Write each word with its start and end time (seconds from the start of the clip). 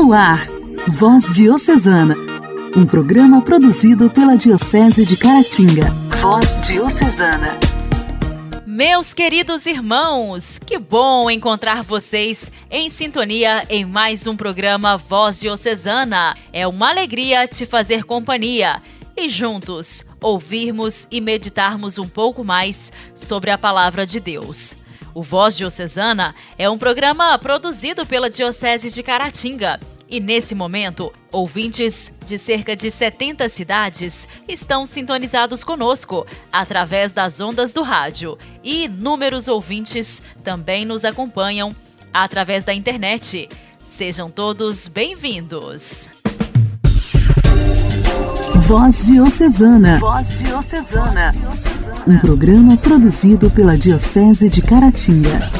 No 0.00 0.12
ar, 0.12 0.46
Voz 0.86 1.34
Diocesana, 1.34 2.14
um 2.76 2.86
programa 2.86 3.42
produzido 3.42 4.08
pela 4.08 4.36
Diocese 4.36 5.04
de 5.04 5.16
Caratinga. 5.16 5.90
Voz 6.20 6.56
Diocesana. 6.60 7.58
Meus 8.64 9.12
queridos 9.12 9.66
irmãos, 9.66 10.60
que 10.60 10.78
bom 10.78 11.28
encontrar 11.28 11.82
vocês 11.82 12.52
em 12.70 12.88
sintonia 12.88 13.64
em 13.68 13.84
mais 13.84 14.28
um 14.28 14.36
programa 14.36 14.96
Voz 14.96 15.40
Diocesana. 15.40 16.36
É 16.52 16.64
uma 16.64 16.90
alegria 16.90 17.48
te 17.48 17.66
fazer 17.66 18.04
companhia 18.04 18.80
e 19.16 19.28
juntos 19.28 20.06
ouvirmos 20.20 21.08
e 21.10 21.20
meditarmos 21.20 21.98
um 21.98 22.08
pouco 22.08 22.44
mais 22.44 22.92
sobre 23.16 23.50
a 23.50 23.58
palavra 23.58 24.06
de 24.06 24.20
Deus. 24.20 24.76
O 25.14 25.22
Voz 25.22 25.56
Diocesana 25.56 26.34
é 26.58 26.68
um 26.68 26.78
programa 26.78 27.38
produzido 27.38 28.04
pela 28.06 28.30
Diocese 28.30 28.90
de 28.90 29.02
Caratinga. 29.02 29.80
E 30.10 30.20
nesse 30.20 30.54
momento, 30.54 31.12
ouvintes 31.30 32.18
de 32.24 32.38
cerca 32.38 32.74
de 32.74 32.90
70 32.90 33.46
cidades 33.48 34.26
estão 34.48 34.86
sintonizados 34.86 35.62
conosco 35.62 36.26
através 36.50 37.12
das 37.12 37.40
ondas 37.40 37.72
do 37.72 37.82
rádio. 37.82 38.38
E 38.64 38.84
inúmeros 38.84 39.48
ouvintes 39.48 40.22
também 40.42 40.84
nos 40.84 41.04
acompanham 41.04 41.76
através 42.12 42.64
da 42.64 42.72
internet. 42.72 43.48
Sejam 43.84 44.30
todos 44.30 44.88
bem-vindos. 44.88 46.08
Voz 48.66 49.06
Diocesana. 49.06 49.98
Voz 49.98 50.38
Diocesana 50.38 51.34
um 52.08 52.18
programa 52.18 52.74
produzido 52.78 53.50
pela 53.50 53.76
Diocese 53.76 54.48
de 54.48 54.62
Caratinga. 54.62 55.50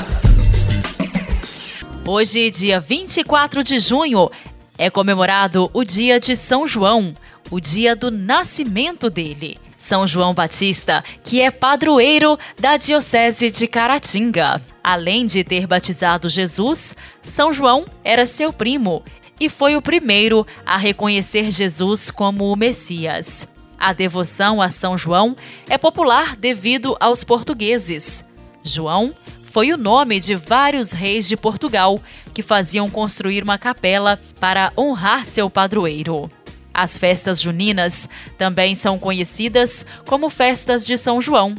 Hoje, 2.07 2.51
dia 2.51 2.81
24 2.81 3.63
de 3.63 3.79
junho, 3.79 4.31
é 4.79 4.89
comemorado 4.89 5.69
o 5.75 5.85
dia 5.85 6.19
de 6.19 6.35
São 6.35 6.67
João, 6.67 7.13
o 7.51 7.61
dia 7.61 7.95
do 7.95 8.11
nascimento 8.11 9.11
dele. 9.11 9.59
São 9.77 10.07
João 10.07 10.33
Batista, 10.33 11.05
que 11.23 11.43
é 11.43 11.51
padroeiro 11.51 12.39
da 12.59 12.79
Diocese 12.79 13.51
de 13.51 13.67
Caratinga. 13.67 14.63
Além 14.83 15.27
de 15.27 15.45
ter 15.45 15.67
batizado 15.67 16.31
Jesus, 16.31 16.97
São 17.21 17.53
João 17.53 17.85
era 18.03 18.25
seu 18.25 18.55
primo 18.55 19.03
e 19.41 19.49
foi 19.49 19.77
o 19.77 19.83
primeiro 19.83 20.47
a 20.65 20.77
reconhecer 20.77 21.51
Jesus 21.51 22.11
como 22.11 22.53
o 22.53 22.57
Messias. 22.57 23.49
A 23.79 23.93
devoção 23.93 24.61
a 24.61 24.71
São 24.71 24.99
João 24.99 25.37
é 25.69 25.79
popular 25.79 26.35
devido 26.35 26.97
aos 26.99 27.23
portugueses. 27.23 28.25
João 28.65 29.15
foi 29.45 29.73
o 29.73 29.77
nome 29.77 30.21
de 30.21 30.35
vários 30.35 30.93
reis 30.93 31.27
de 31.29 31.37
Portugal 31.37 32.01
que 32.35 32.43
faziam 32.43 32.89
construir 32.91 33.43
uma 33.43 33.57
capela 33.57 34.21
para 34.41 34.73
honrar 34.77 35.27
seu 35.27 35.49
padroeiro. 35.49 36.31
As 36.75 36.99
festas 36.99 37.41
juninas 37.41 38.09
também 38.37 38.75
são 38.75 38.99
conhecidas 38.99 39.87
como 40.07 40.29
festas 40.29 40.87
de 40.87 40.99
São 40.99 41.21
João. 41.21 41.55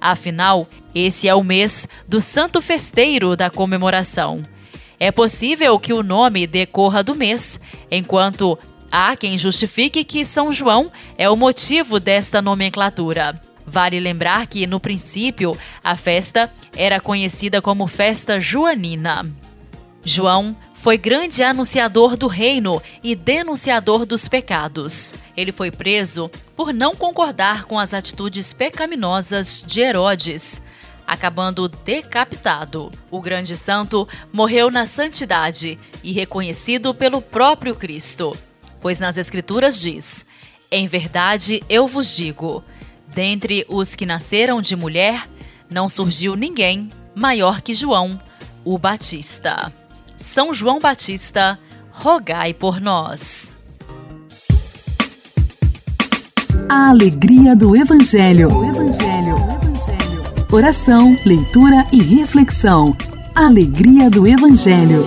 Afinal, 0.00 0.68
esse 0.94 1.28
é 1.28 1.34
o 1.34 1.44
mês 1.44 1.88
do 2.08 2.20
santo 2.20 2.60
festeiro 2.60 3.36
da 3.36 3.50
comemoração. 3.50 4.42
É 5.04 5.12
possível 5.12 5.78
que 5.78 5.92
o 5.92 6.02
nome 6.02 6.46
decorra 6.46 7.04
do 7.04 7.14
mês, 7.14 7.60
enquanto 7.90 8.58
Há 8.90 9.14
quem 9.16 9.36
justifique 9.36 10.02
que 10.02 10.24
São 10.24 10.50
João 10.50 10.90
é 11.18 11.28
o 11.28 11.36
motivo 11.36 12.00
desta 12.00 12.40
nomenclatura. 12.40 13.38
Vale 13.66 14.00
lembrar 14.00 14.46
que, 14.46 14.66
no 14.66 14.80
princípio, 14.80 15.54
a 15.82 15.94
festa 15.94 16.50
era 16.74 17.00
conhecida 17.00 17.60
como 17.60 17.86
Festa 17.86 18.40
Joanina. 18.40 19.30
João 20.02 20.56
foi 20.72 20.96
grande 20.96 21.42
anunciador 21.42 22.16
do 22.16 22.26
reino 22.26 22.80
e 23.02 23.14
denunciador 23.14 24.06
dos 24.06 24.26
pecados. 24.26 25.14
Ele 25.36 25.52
foi 25.52 25.70
preso 25.70 26.30
por 26.56 26.72
não 26.72 26.96
concordar 26.96 27.64
com 27.64 27.78
as 27.78 27.92
atitudes 27.92 28.54
pecaminosas 28.54 29.62
de 29.66 29.80
Herodes, 29.82 30.62
acabando 31.06 31.68
decapitado. 31.68 32.90
O 33.10 33.20
grande 33.20 33.56
santo 33.56 34.08
morreu 34.32 34.70
na 34.70 34.86
santidade 34.86 35.78
e 36.02 36.12
reconhecido 36.12 36.94
pelo 36.94 37.20
próprio 37.20 37.74
Cristo 37.74 38.36
pois 38.84 39.00
nas 39.00 39.16
Escrituras 39.16 39.80
diz: 39.80 40.26
Em 40.70 40.86
verdade 40.86 41.62
eu 41.70 41.86
vos 41.86 42.14
digo, 42.14 42.62
dentre 43.14 43.64
os 43.66 43.96
que 43.96 44.04
nasceram 44.04 44.60
de 44.60 44.76
mulher, 44.76 45.24
não 45.70 45.88
surgiu 45.88 46.36
ninguém 46.36 46.90
maior 47.14 47.62
que 47.62 47.72
João, 47.72 48.20
o 48.62 48.76
Batista. 48.76 49.72
São 50.18 50.52
João 50.52 50.80
Batista, 50.80 51.58
rogai 51.90 52.52
por 52.52 52.78
nós. 52.78 53.54
A 56.68 56.90
alegria 56.90 57.56
do 57.56 57.74
Evangelho. 57.74 58.54
O 58.54 58.64
Evangelho. 58.66 59.63
Oração, 60.54 61.16
leitura 61.26 61.84
e 61.92 62.00
reflexão. 62.00 62.96
Alegria 63.34 64.08
do 64.08 64.24
Evangelho. 64.24 65.04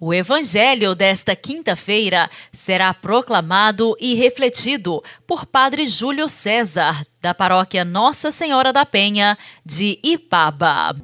O 0.00 0.14
evangelho 0.14 0.94
desta 0.94 1.36
quinta-feira 1.36 2.30
será 2.50 2.94
proclamado 2.94 3.94
e 4.00 4.14
refletido 4.14 5.02
por 5.26 5.44
Padre 5.44 5.86
Júlio 5.86 6.26
César, 6.26 7.04
da 7.20 7.34
paróquia 7.34 7.84
Nossa 7.84 8.30
Senhora 8.30 8.72
da 8.72 8.86
Penha, 8.86 9.36
de 9.62 9.98
Ipaba. 10.02 10.96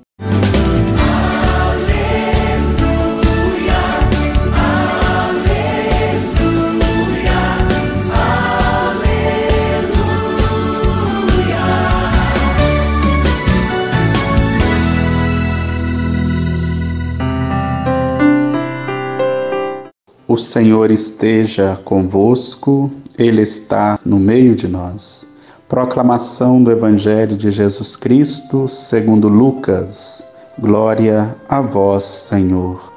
O 20.31 20.37
Senhor 20.37 20.91
esteja 20.91 21.81
convosco, 21.87 22.91
Ele 23.16 23.41
está 23.41 23.99
no 24.05 24.19
meio 24.19 24.55
de 24.55 24.69
nós. 24.69 25.27
Proclamação 25.66 26.62
do 26.62 26.71
Evangelho 26.71 27.34
de 27.34 27.50
Jesus 27.50 27.97
Cristo, 27.97 28.69
segundo 28.69 29.27
Lucas. 29.27 30.22
Glória 30.59 31.34
a 31.49 31.62
vós, 31.62 32.05
Senhor. 32.05 32.93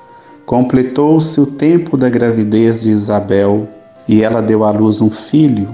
Completou-se 0.45 1.39
o 1.39 1.45
tempo 1.45 1.95
da 1.95 2.09
gravidez 2.09 2.81
de 2.81 2.89
Isabel 2.89 3.65
e 4.05 4.21
ela 4.21 4.41
deu 4.41 4.65
à 4.65 4.71
luz 4.71 4.99
um 4.99 5.09
filho. 5.09 5.73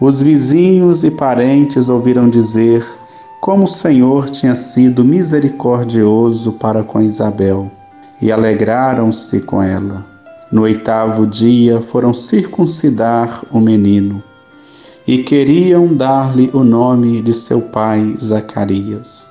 Os 0.00 0.22
vizinhos 0.22 1.04
e 1.04 1.10
parentes 1.10 1.90
ouviram 1.90 2.30
dizer 2.30 2.82
como 3.42 3.64
o 3.64 3.68
Senhor 3.68 4.30
tinha 4.30 4.54
sido 4.54 5.04
misericordioso 5.04 6.52
para 6.52 6.82
com 6.82 7.02
Isabel 7.02 7.70
e 8.22 8.32
alegraram-se 8.32 9.40
com 9.40 9.62
ela. 9.62 10.17
No 10.50 10.62
oitavo 10.62 11.26
dia 11.26 11.82
foram 11.82 12.14
circuncidar 12.14 13.44
o 13.50 13.60
menino 13.60 14.22
e 15.06 15.18
queriam 15.18 15.94
dar-lhe 15.94 16.50
o 16.54 16.64
nome 16.64 17.20
de 17.20 17.34
seu 17.34 17.60
pai 17.60 18.14
Zacarias. 18.18 19.30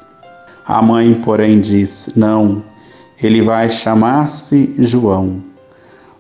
A 0.66 0.82
mãe, 0.82 1.16
porém, 1.24 1.60
disse: 1.60 2.18
Não, 2.18 2.64
ele 3.22 3.42
vai 3.42 3.70
chamar-se 3.70 4.76
João. 4.78 5.42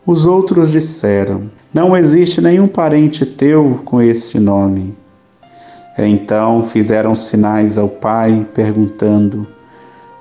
Os 0.05 0.25
outros 0.25 0.71
disseram: 0.71 1.49
Não 1.73 1.95
existe 1.95 2.41
nenhum 2.41 2.67
parente 2.67 3.25
teu 3.25 3.81
com 3.85 4.01
esse 4.01 4.39
nome. 4.39 4.95
Então 5.97 6.63
fizeram 6.63 7.15
sinais 7.15 7.77
ao 7.77 7.89
pai, 7.89 8.47
perguntando 8.53 9.47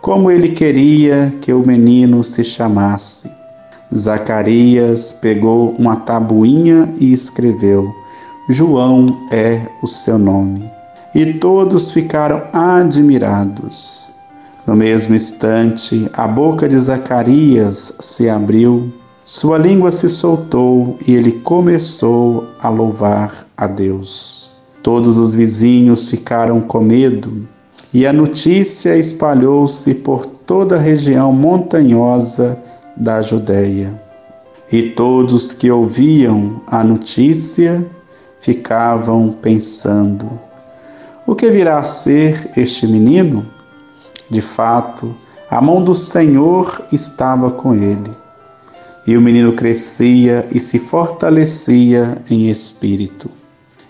como 0.00 0.30
ele 0.30 0.50
queria 0.50 1.32
que 1.40 1.52
o 1.52 1.66
menino 1.66 2.24
se 2.24 2.42
chamasse. 2.42 3.35
Zacarias 3.94 5.12
pegou 5.12 5.74
uma 5.78 5.96
tabuinha 5.96 6.92
e 6.98 7.12
escreveu: 7.12 7.94
João 8.48 9.26
é 9.30 9.60
o 9.82 9.86
seu 9.86 10.18
nome. 10.18 10.70
E 11.14 11.34
todos 11.34 11.92
ficaram 11.92 12.42
admirados. 12.52 14.06
No 14.66 14.74
mesmo 14.74 15.14
instante, 15.14 16.10
a 16.12 16.26
boca 16.26 16.68
de 16.68 16.76
Zacarias 16.78 17.96
se 18.00 18.28
abriu, 18.28 18.92
sua 19.24 19.58
língua 19.58 19.92
se 19.92 20.08
soltou 20.08 20.98
e 21.06 21.14
ele 21.14 21.32
começou 21.32 22.44
a 22.58 22.68
louvar 22.68 23.46
a 23.56 23.66
Deus. 23.66 24.52
Todos 24.82 25.18
os 25.18 25.34
vizinhos 25.34 26.10
ficaram 26.10 26.60
com 26.60 26.80
medo 26.80 27.46
e 27.94 28.06
a 28.06 28.12
notícia 28.12 28.96
espalhou-se 28.98 29.94
por 29.94 30.26
toda 30.26 30.76
a 30.76 30.80
região 30.80 31.32
montanhosa 31.32 32.58
da 32.96 33.20
Judéia. 33.20 33.92
E 34.70 34.90
todos 34.90 35.52
que 35.52 35.70
ouviam 35.70 36.62
a 36.66 36.82
notícia 36.82 37.86
ficavam 38.40 39.36
pensando: 39.40 40.30
o 41.26 41.34
que 41.34 41.50
virá 41.50 41.78
a 41.78 41.82
ser 41.82 42.50
este 42.56 42.86
menino? 42.86 43.46
De 44.28 44.40
fato, 44.40 45.14
a 45.48 45.60
mão 45.60 45.82
do 45.82 45.94
Senhor 45.94 46.82
estava 46.90 47.50
com 47.50 47.74
ele. 47.74 48.10
E 49.06 49.16
o 49.16 49.20
menino 49.20 49.52
crescia 49.52 50.48
e 50.50 50.58
se 50.58 50.80
fortalecia 50.80 52.18
em 52.28 52.48
espírito. 52.48 53.30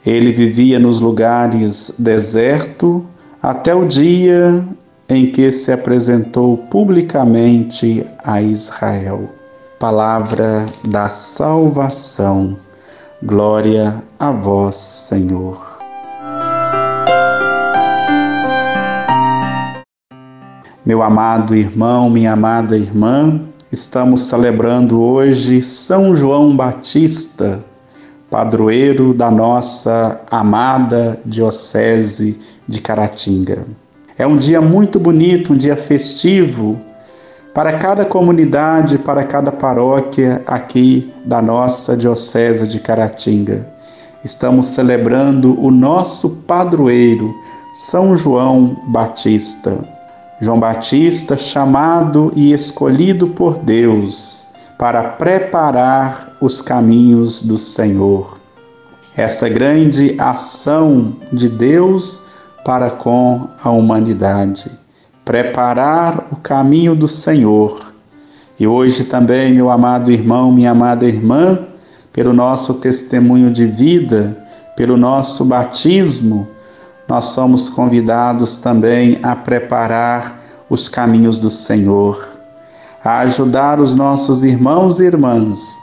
Ele 0.05 0.31
vivia 0.33 0.79
nos 0.79 1.01
lugares 1.01 1.95
deserto 1.99 3.05
até 3.43 3.75
o 3.75 3.87
dia 3.87 4.63
em 5.09 5.31
que 5.31 5.51
se 5.51 5.71
apresentou 5.71 6.57
publicamente 6.57 8.05
a 8.25 8.43
Israel. 8.43 9.31
Palavra 9.79 10.67
da 10.89 11.09
salvação. 11.09 12.57
Glória 13.23 14.03
a 14.19 14.31
vós, 14.31 14.77
Senhor. 14.77 15.77
Meu 20.85 21.03
amado 21.03 21.55
irmão, 21.55 22.09
minha 22.09 22.33
amada 22.33 22.77
irmã, 22.77 23.41
estamos 23.73 24.21
celebrando 24.21 25.03
hoje 25.03 25.61
São 25.61 26.17
João 26.17 26.57
Batista, 26.57 27.65
padroeiro 28.31 29.13
da 29.13 29.31
nossa 29.31 30.21
amada 30.31 31.19
Diocese 31.25 32.41
de 32.69 32.81
Caratinga. 32.81 33.67
É 34.19 34.27
um 34.27 34.37
dia 34.37 34.63
muito 34.63 34.99
bonito, 34.99 35.53
um 35.53 35.57
dia 35.57 35.77
festivo 35.77 36.81
para 37.53 37.79
cada 37.79 38.05
comunidade, 38.05 38.97
para 38.97 39.25
cada 39.25 39.53
paróquia 39.53 40.43
aqui 40.47 41.13
da 41.25 41.43
nossa 41.43 41.95
Diocese 41.95 42.67
de 42.67 42.81
Caratinga. 42.81 43.67
Estamos 44.25 44.67
celebrando 44.67 45.61
o 45.61 45.71
nosso 45.71 46.43
padroeiro, 46.47 47.35
São 47.75 48.17
João 48.17 48.83
Batista. 48.89 49.79
João 50.41 50.59
Batista, 50.59 51.37
chamado 51.37 52.33
e 52.35 52.53
escolhido 52.53 53.29
por 53.29 53.59
Deus 53.59 54.49
para 54.79 55.03
preparar 55.03 56.33
os 56.41 56.63
caminhos 56.63 57.43
do 57.43 57.59
Senhor. 57.59 58.39
Essa 59.15 59.49
grande 59.49 60.15
ação 60.19 61.17
de 61.33 61.49
Deus 61.49 62.26
para 62.67 62.91
com 62.91 63.47
a 63.63 63.71
humanidade, 63.71 64.69
preparar 65.25 66.27
o 66.33 66.37
caminho 66.37 66.97
do 66.97 67.07
Senhor. 67.07 67.95
E 68.59 68.67
hoje 68.67 69.05
também, 69.05 69.55
meu 69.55 69.71
amado 69.71 70.11
irmão, 70.11 70.51
minha 70.51 70.73
amada 70.73 71.07
irmã, 71.07 71.61
pelo 72.13 72.33
nosso 72.33 72.75
testemunho 72.81 73.53
de 73.53 73.67
vida, 73.67 74.37
pelo 74.75 74.97
nosso 74.97 75.45
batismo, 75.45 76.49
nós 77.07 77.27
somos 77.27 77.69
convidados 77.71 78.57
também 78.57 79.21
a 79.23 79.37
preparar 79.37 80.41
os 80.69 80.89
caminhos 80.89 81.39
do 81.39 81.51
Senhor, 81.51 82.29
a 83.05 83.21
ajudar 83.21 83.79
os 83.79 83.95
nossos 83.95 84.43
irmãos 84.43 84.99
e 84.99 85.05
irmãs 85.05 85.79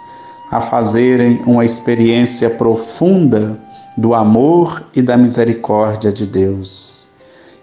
a 0.52 0.60
fazerem 0.60 1.42
uma 1.48 1.64
experiência 1.64 2.50
profunda 2.50 3.58
do 3.98 4.14
amor 4.14 4.88
e 4.96 5.02
da 5.02 5.16
misericórdia 5.16 6.12
de 6.12 6.26
Deus. 6.26 7.08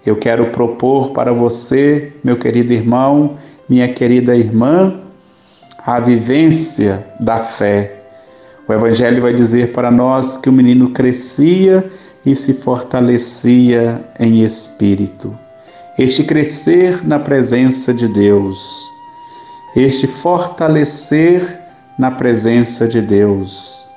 Eu 0.04 0.16
quero 0.16 0.50
propor 0.50 1.10
para 1.10 1.32
você, 1.32 2.12
meu 2.24 2.38
querido 2.38 2.72
irmão, 2.72 3.36
minha 3.68 3.92
querida 3.92 4.36
irmã, 4.36 5.00
a 5.84 6.00
vivência 6.00 7.06
da 7.18 7.38
fé. 7.38 8.04
O 8.66 8.72
Evangelho 8.72 9.22
vai 9.22 9.34
dizer 9.34 9.72
para 9.72 9.90
nós 9.90 10.36
que 10.36 10.48
o 10.48 10.52
menino 10.52 10.90
crescia 10.90 11.90
e 12.24 12.34
se 12.34 12.54
fortalecia 12.54 14.04
em 14.18 14.42
espírito. 14.44 15.36
Este 15.98 16.24
crescer 16.24 17.06
na 17.06 17.18
presença 17.18 17.92
de 17.92 18.08
Deus, 18.08 18.58
este 19.76 20.06
fortalecer 20.06 21.58
na 21.98 22.10
presença 22.10 22.88
de 22.88 23.02
Deus 23.02 23.89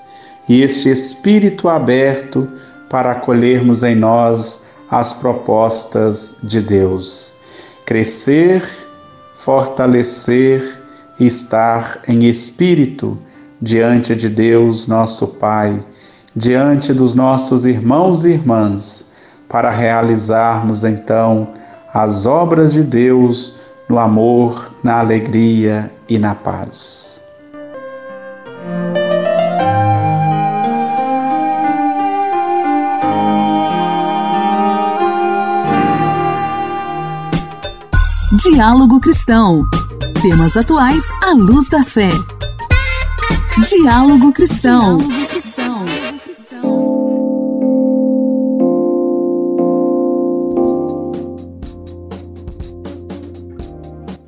e 0.48 0.62
este 0.62 0.90
espírito 0.90 1.70
aberto 1.70 2.48
para 2.90 3.12
acolhermos 3.12 3.84
em 3.84 3.96
nós 3.96 4.66
as 4.90 5.14
propostas 5.14 6.38
de 6.44 6.62
Deus. 6.62 7.34
Crescer, 7.86 8.64
fortalecer 9.34 10.82
e 11.20 11.26
estar 11.26 12.00
em 12.08 12.26
espírito 12.26 13.18
diante 13.62 14.16
de 14.16 14.30
Deus, 14.30 14.88
nosso 14.88 15.36
Pai, 15.40 15.80
diante 16.36 16.94
dos 16.94 17.16
nossos 17.16 17.66
irmãos 17.66 18.26
e 18.26 18.32
irmãs, 18.32 19.14
para 19.48 19.70
realizarmos 19.70 20.84
então 20.84 21.50
as 21.94 22.26
obras 22.26 22.74
de 22.74 22.84
Deus 22.84 23.56
no 23.88 24.00
amor, 24.00 24.74
na 24.84 25.00
alegria 25.00 25.92
e 26.10 26.18
na 26.18 26.34
paz. 26.34 27.24
Diálogo 38.44 39.00
Cristão. 39.00 39.64
Temas 40.22 40.58
atuais 40.58 41.06
à 41.22 41.32
luz 41.32 41.70
da 41.70 41.82
fé. 41.82 42.10
Diálogo 43.70 44.34
Cristão. 44.34 44.98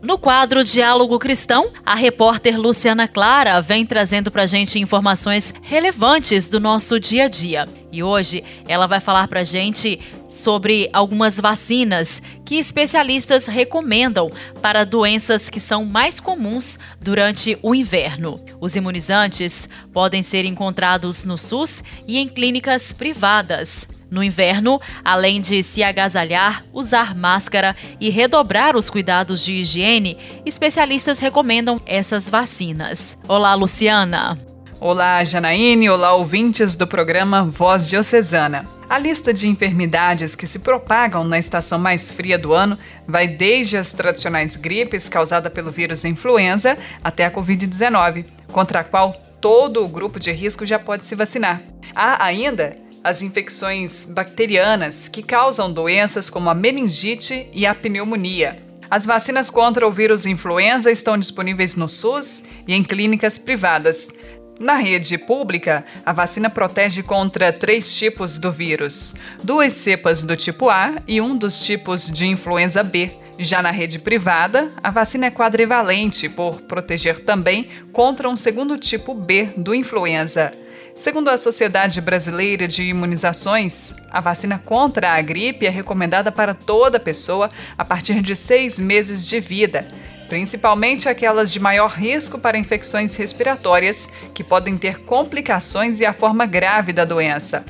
No 0.01 0.17
quadro 0.17 0.63
Diálogo 0.63 1.19
Cristão, 1.19 1.67
a 1.85 1.93
repórter 1.93 2.57
Luciana 2.57 3.09
Clara 3.09 3.59
vem 3.59 3.85
trazendo 3.85 4.31
para 4.31 4.45
gente 4.45 4.79
informações 4.79 5.53
relevantes 5.61 6.47
do 6.47 6.57
nosso 6.57 7.01
dia 7.01 7.25
a 7.25 7.27
dia. 7.27 7.67
E 7.91 8.01
hoje 8.01 8.43
ela 8.67 8.87
vai 8.87 8.99
falar 8.99 9.27
para 9.27 9.43
gente 9.43 9.99
sobre 10.35 10.89
algumas 10.91 11.39
vacinas 11.39 12.21
que 12.43 12.55
especialistas 12.55 13.45
recomendam 13.45 14.29
para 14.61 14.85
doenças 14.85 15.49
que 15.49 15.59
são 15.59 15.85
mais 15.85 16.19
comuns 16.19 16.77
durante 17.01 17.57
o 17.61 17.73
inverno. 17.73 18.39
Os 18.59 18.75
imunizantes 18.75 19.69
podem 19.93 20.21
ser 20.21 20.45
encontrados 20.45 21.23
no 21.23 21.37
SUS 21.37 21.83
e 22.07 22.17
em 22.17 22.27
clínicas 22.27 22.91
privadas. 22.91 23.87
No 24.09 24.23
inverno, 24.23 24.79
além 25.03 25.41
de 25.41 25.63
se 25.63 25.81
agasalhar, 25.81 26.63
usar 26.71 27.15
máscara 27.15 27.75
e 27.99 28.09
redobrar 28.09 28.75
os 28.75 28.89
cuidados 28.89 29.43
de 29.43 29.53
higiene, 29.53 30.17
especialistas 30.45 31.19
recomendam 31.19 31.77
essas 31.85 32.29
vacinas. 32.29 33.17
Olá, 33.27 33.55
Luciana. 33.55 34.39
Olá, 34.79 35.23
Janaíne. 35.23 35.89
Olá, 35.89 36.13
ouvintes 36.13 36.75
do 36.75 36.85
programa 36.85 37.43
Voz 37.43 37.89
Diocesana. 37.89 38.74
A 38.87 38.99
lista 38.99 39.33
de 39.33 39.47
enfermidades 39.47 40.35
que 40.35 40.45
se 40.45 40.59
propagam 40.59 41.23
na 41.23 41.39
estação 41.39 41.79
mais 41.79 42.11
fria 42.11 42.37
do 42.37 42.53
ano 42.53 42.77
vai 43.07 43.27
desde 43.27 43.77
as 43.77 43.91
tradicionais 43.91 44.55
gripes 44.55 45.09
causada 45.09 45.49
pelo 45.49 45.71
vírus 45.71 46.05
influenza 46.05 46.77
até 47.03 47.25
a 47.25 47.31
Covid-19, 47.31 48.25
contra 48.51 48.81
a 48.81 48.83
qual 48.83 49.13
todo 49.41 49.83
o 49.83 49.87
grupo 49.87 50.19
de 50.19 50.31
risco 50.31 50.67
já 50.67 50.77
pode 50.77 51.07
se 51.07 51.15
vacinar. 51.15 51.63
Há 51.95 52.23
ainda 52.23 52.77
as 53.03 53.23
infecções 53.23 54.05
bacterianas 54.05 55.07
que 55.07 55.23
causam 55.23 55.71
doenças 55.71 56.29
como 56.29 56.49
a 56.49 56.53
meningite 56.53 57.49
e 57.53 57.65
a 57.65 57.73
pneumonia. 57.73 58.63
As 58.89 59.03
vacinas 59.03 59.49
contra 59.49 59.87
o 59.87 59.91
vírus 59.91 60.27
influenza 60.27 60.91
estão 60.91 61.17
disponíveis 61.17 61.75
no 61.75 61.89
SUS 61.89 62.43
e 62.67 62.73
em 62.73 62.83
clínicas 62.83 63.39
privadas. 63.39 64.13
Na 64.59 64.75
rede 64.75 65.17
pública, 65.17 65.83
a 66.05 66.13
vacina 66.13 66.49
protege 66.49 67.03
contra 67.03 67.51
três 67.51 67.93
tipos 67.93 68.39
do 68.39 68.51
vírus: 68.51 69.15
duas 69.43 69.73
cepas 69.73 70.23
do 70.23 70.37
tipo 70.37 70.69
A 70.69 70.93
e 71.05 71.19
um 71.19 71.35
dos 71.35 71.59
tipos 71.59 72.09
de 72.09 72.25
influenza 72.25 72.81
B. 72.81 73.11
Já 73.37 73.61
na 73.61 73.69
rede 73.69 73.99
privada, 73.99 74.71
a 74.81 74.89
vacina 74.89 75.25
é 75.25 75.31
quadrivalente 75.31 76.29
por 76.29 76.61
proteger 76.61 77.19
também 77.25 77.67
contra 77.91 78.29
um 78.29 78.37
segundo 78.37 78.79
tipo 78.79 79.13
B 79.13 79.49
do 79.57 79.75
influenza. 79.75 80.53
Segundo 80.95 81.27
a 81.27 81.37
Sociedade 81.37 81.99
Brasileira 81.99 82.65
de 82.65 82.83
Imunizações, 82.83 83.93
a 84.09 84.21
vacina 84.21 84.57
contra 84.57 85.11
a 85.11 85.21
gripe 85.21 85.65
é 85.65 85.69
recomendada 85.69 86.31
para 86.31 86.53
toda 86.53 86.97
pessoa 86.97 87.49
a 87.77 87.83
partir 87.83 88.21
de 88.21 88.33
seis 88.33 88.79
meses 88.79 89.27
de 89.27 89.41
vida 89.41 89.85
principalmente 90.27 91.07
aquelas 91.07 91.51
de 91.51 91.59
maior 91.59 91.91
risco 91.91 92.39
para 92.39 92.57
infecções 92.57 93.15
respiratórias, 93.15 94.09
que 94.33 94.43
podem 94.43 94.77
ter 94.77 95.01
complicações 95.01 95.99
e 95.99 96.05
a 96.05 96.13
forma 96.13 96.45
grave 96.45 96.91
da 96.91 97.05
doença. 97.05 97.65